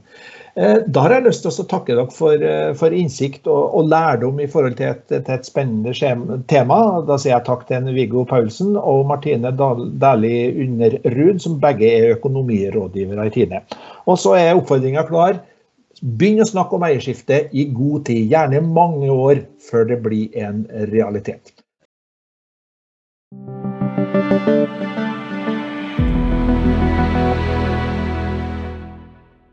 Eh, 0.59 0.79
da 0.87 1.05
har 1.05 1.13
jeg 1.15 1.27
lyst 1.29 1.45
til 1.45 1.53
å 1.53 1.67
takke 1.71 1.95
dere 1.95 2.11
for, 2.11 2.43
eh, 2.43 2.73
for 2.79 2.95
innsikt 2.95 3.47
og, 3.47 3.75
og, 3.79 3.91
lærdom 3.93 4.41
i 4.43 4.49
forhold 4.51 4.75
til 4.81 4.91
et, 4.91 5.05
til 5.13 5.35
et 5.35 5.47
spennende 5.47 5.93
tema. 6.51 6.79
Da 7.07 7.19
sier 7.21 7.37
jeg 7.37 7.47
takk 7.47 7.67
til 7.69 7.87
Viggo 7.95 8.25
Paulsen 8.29 8.75
og 8.77 9.07
Martine 9.11 9.53
Dæhlie 9.55 10.51
Underrud, 10.65 11.39
som 11.45 11.61
begge 11.63 11.93
er 11.93 12.17
økonomirådgivere 12.17 13.29
i 13.29 13.35
Tine. 13.37 13.63
Og 14.11 14.19
så 14.19 14.35
er 14.41 14.57
oppfordringa 14.57 15.07
klar. 15.09 15.39
Begynn 16.03 16.43
å 16.43 16.49
snakke 16.49 16.77
om 16.77 16.85
eierskifte 16.87 17.45
i 17.55 17.69
god 17.75 18.09
tid, 18.11 18.27
gjerne 18.31 18.63
mange 18.67 19.11
år 19.11 19.45
før 19.71 19.89
det 19.93 20.03
blir 20.05 20.35
en 20.39 20.65
realitet. 20.93 21.58
Thank 24.21 24.99
you. 24.99 25.08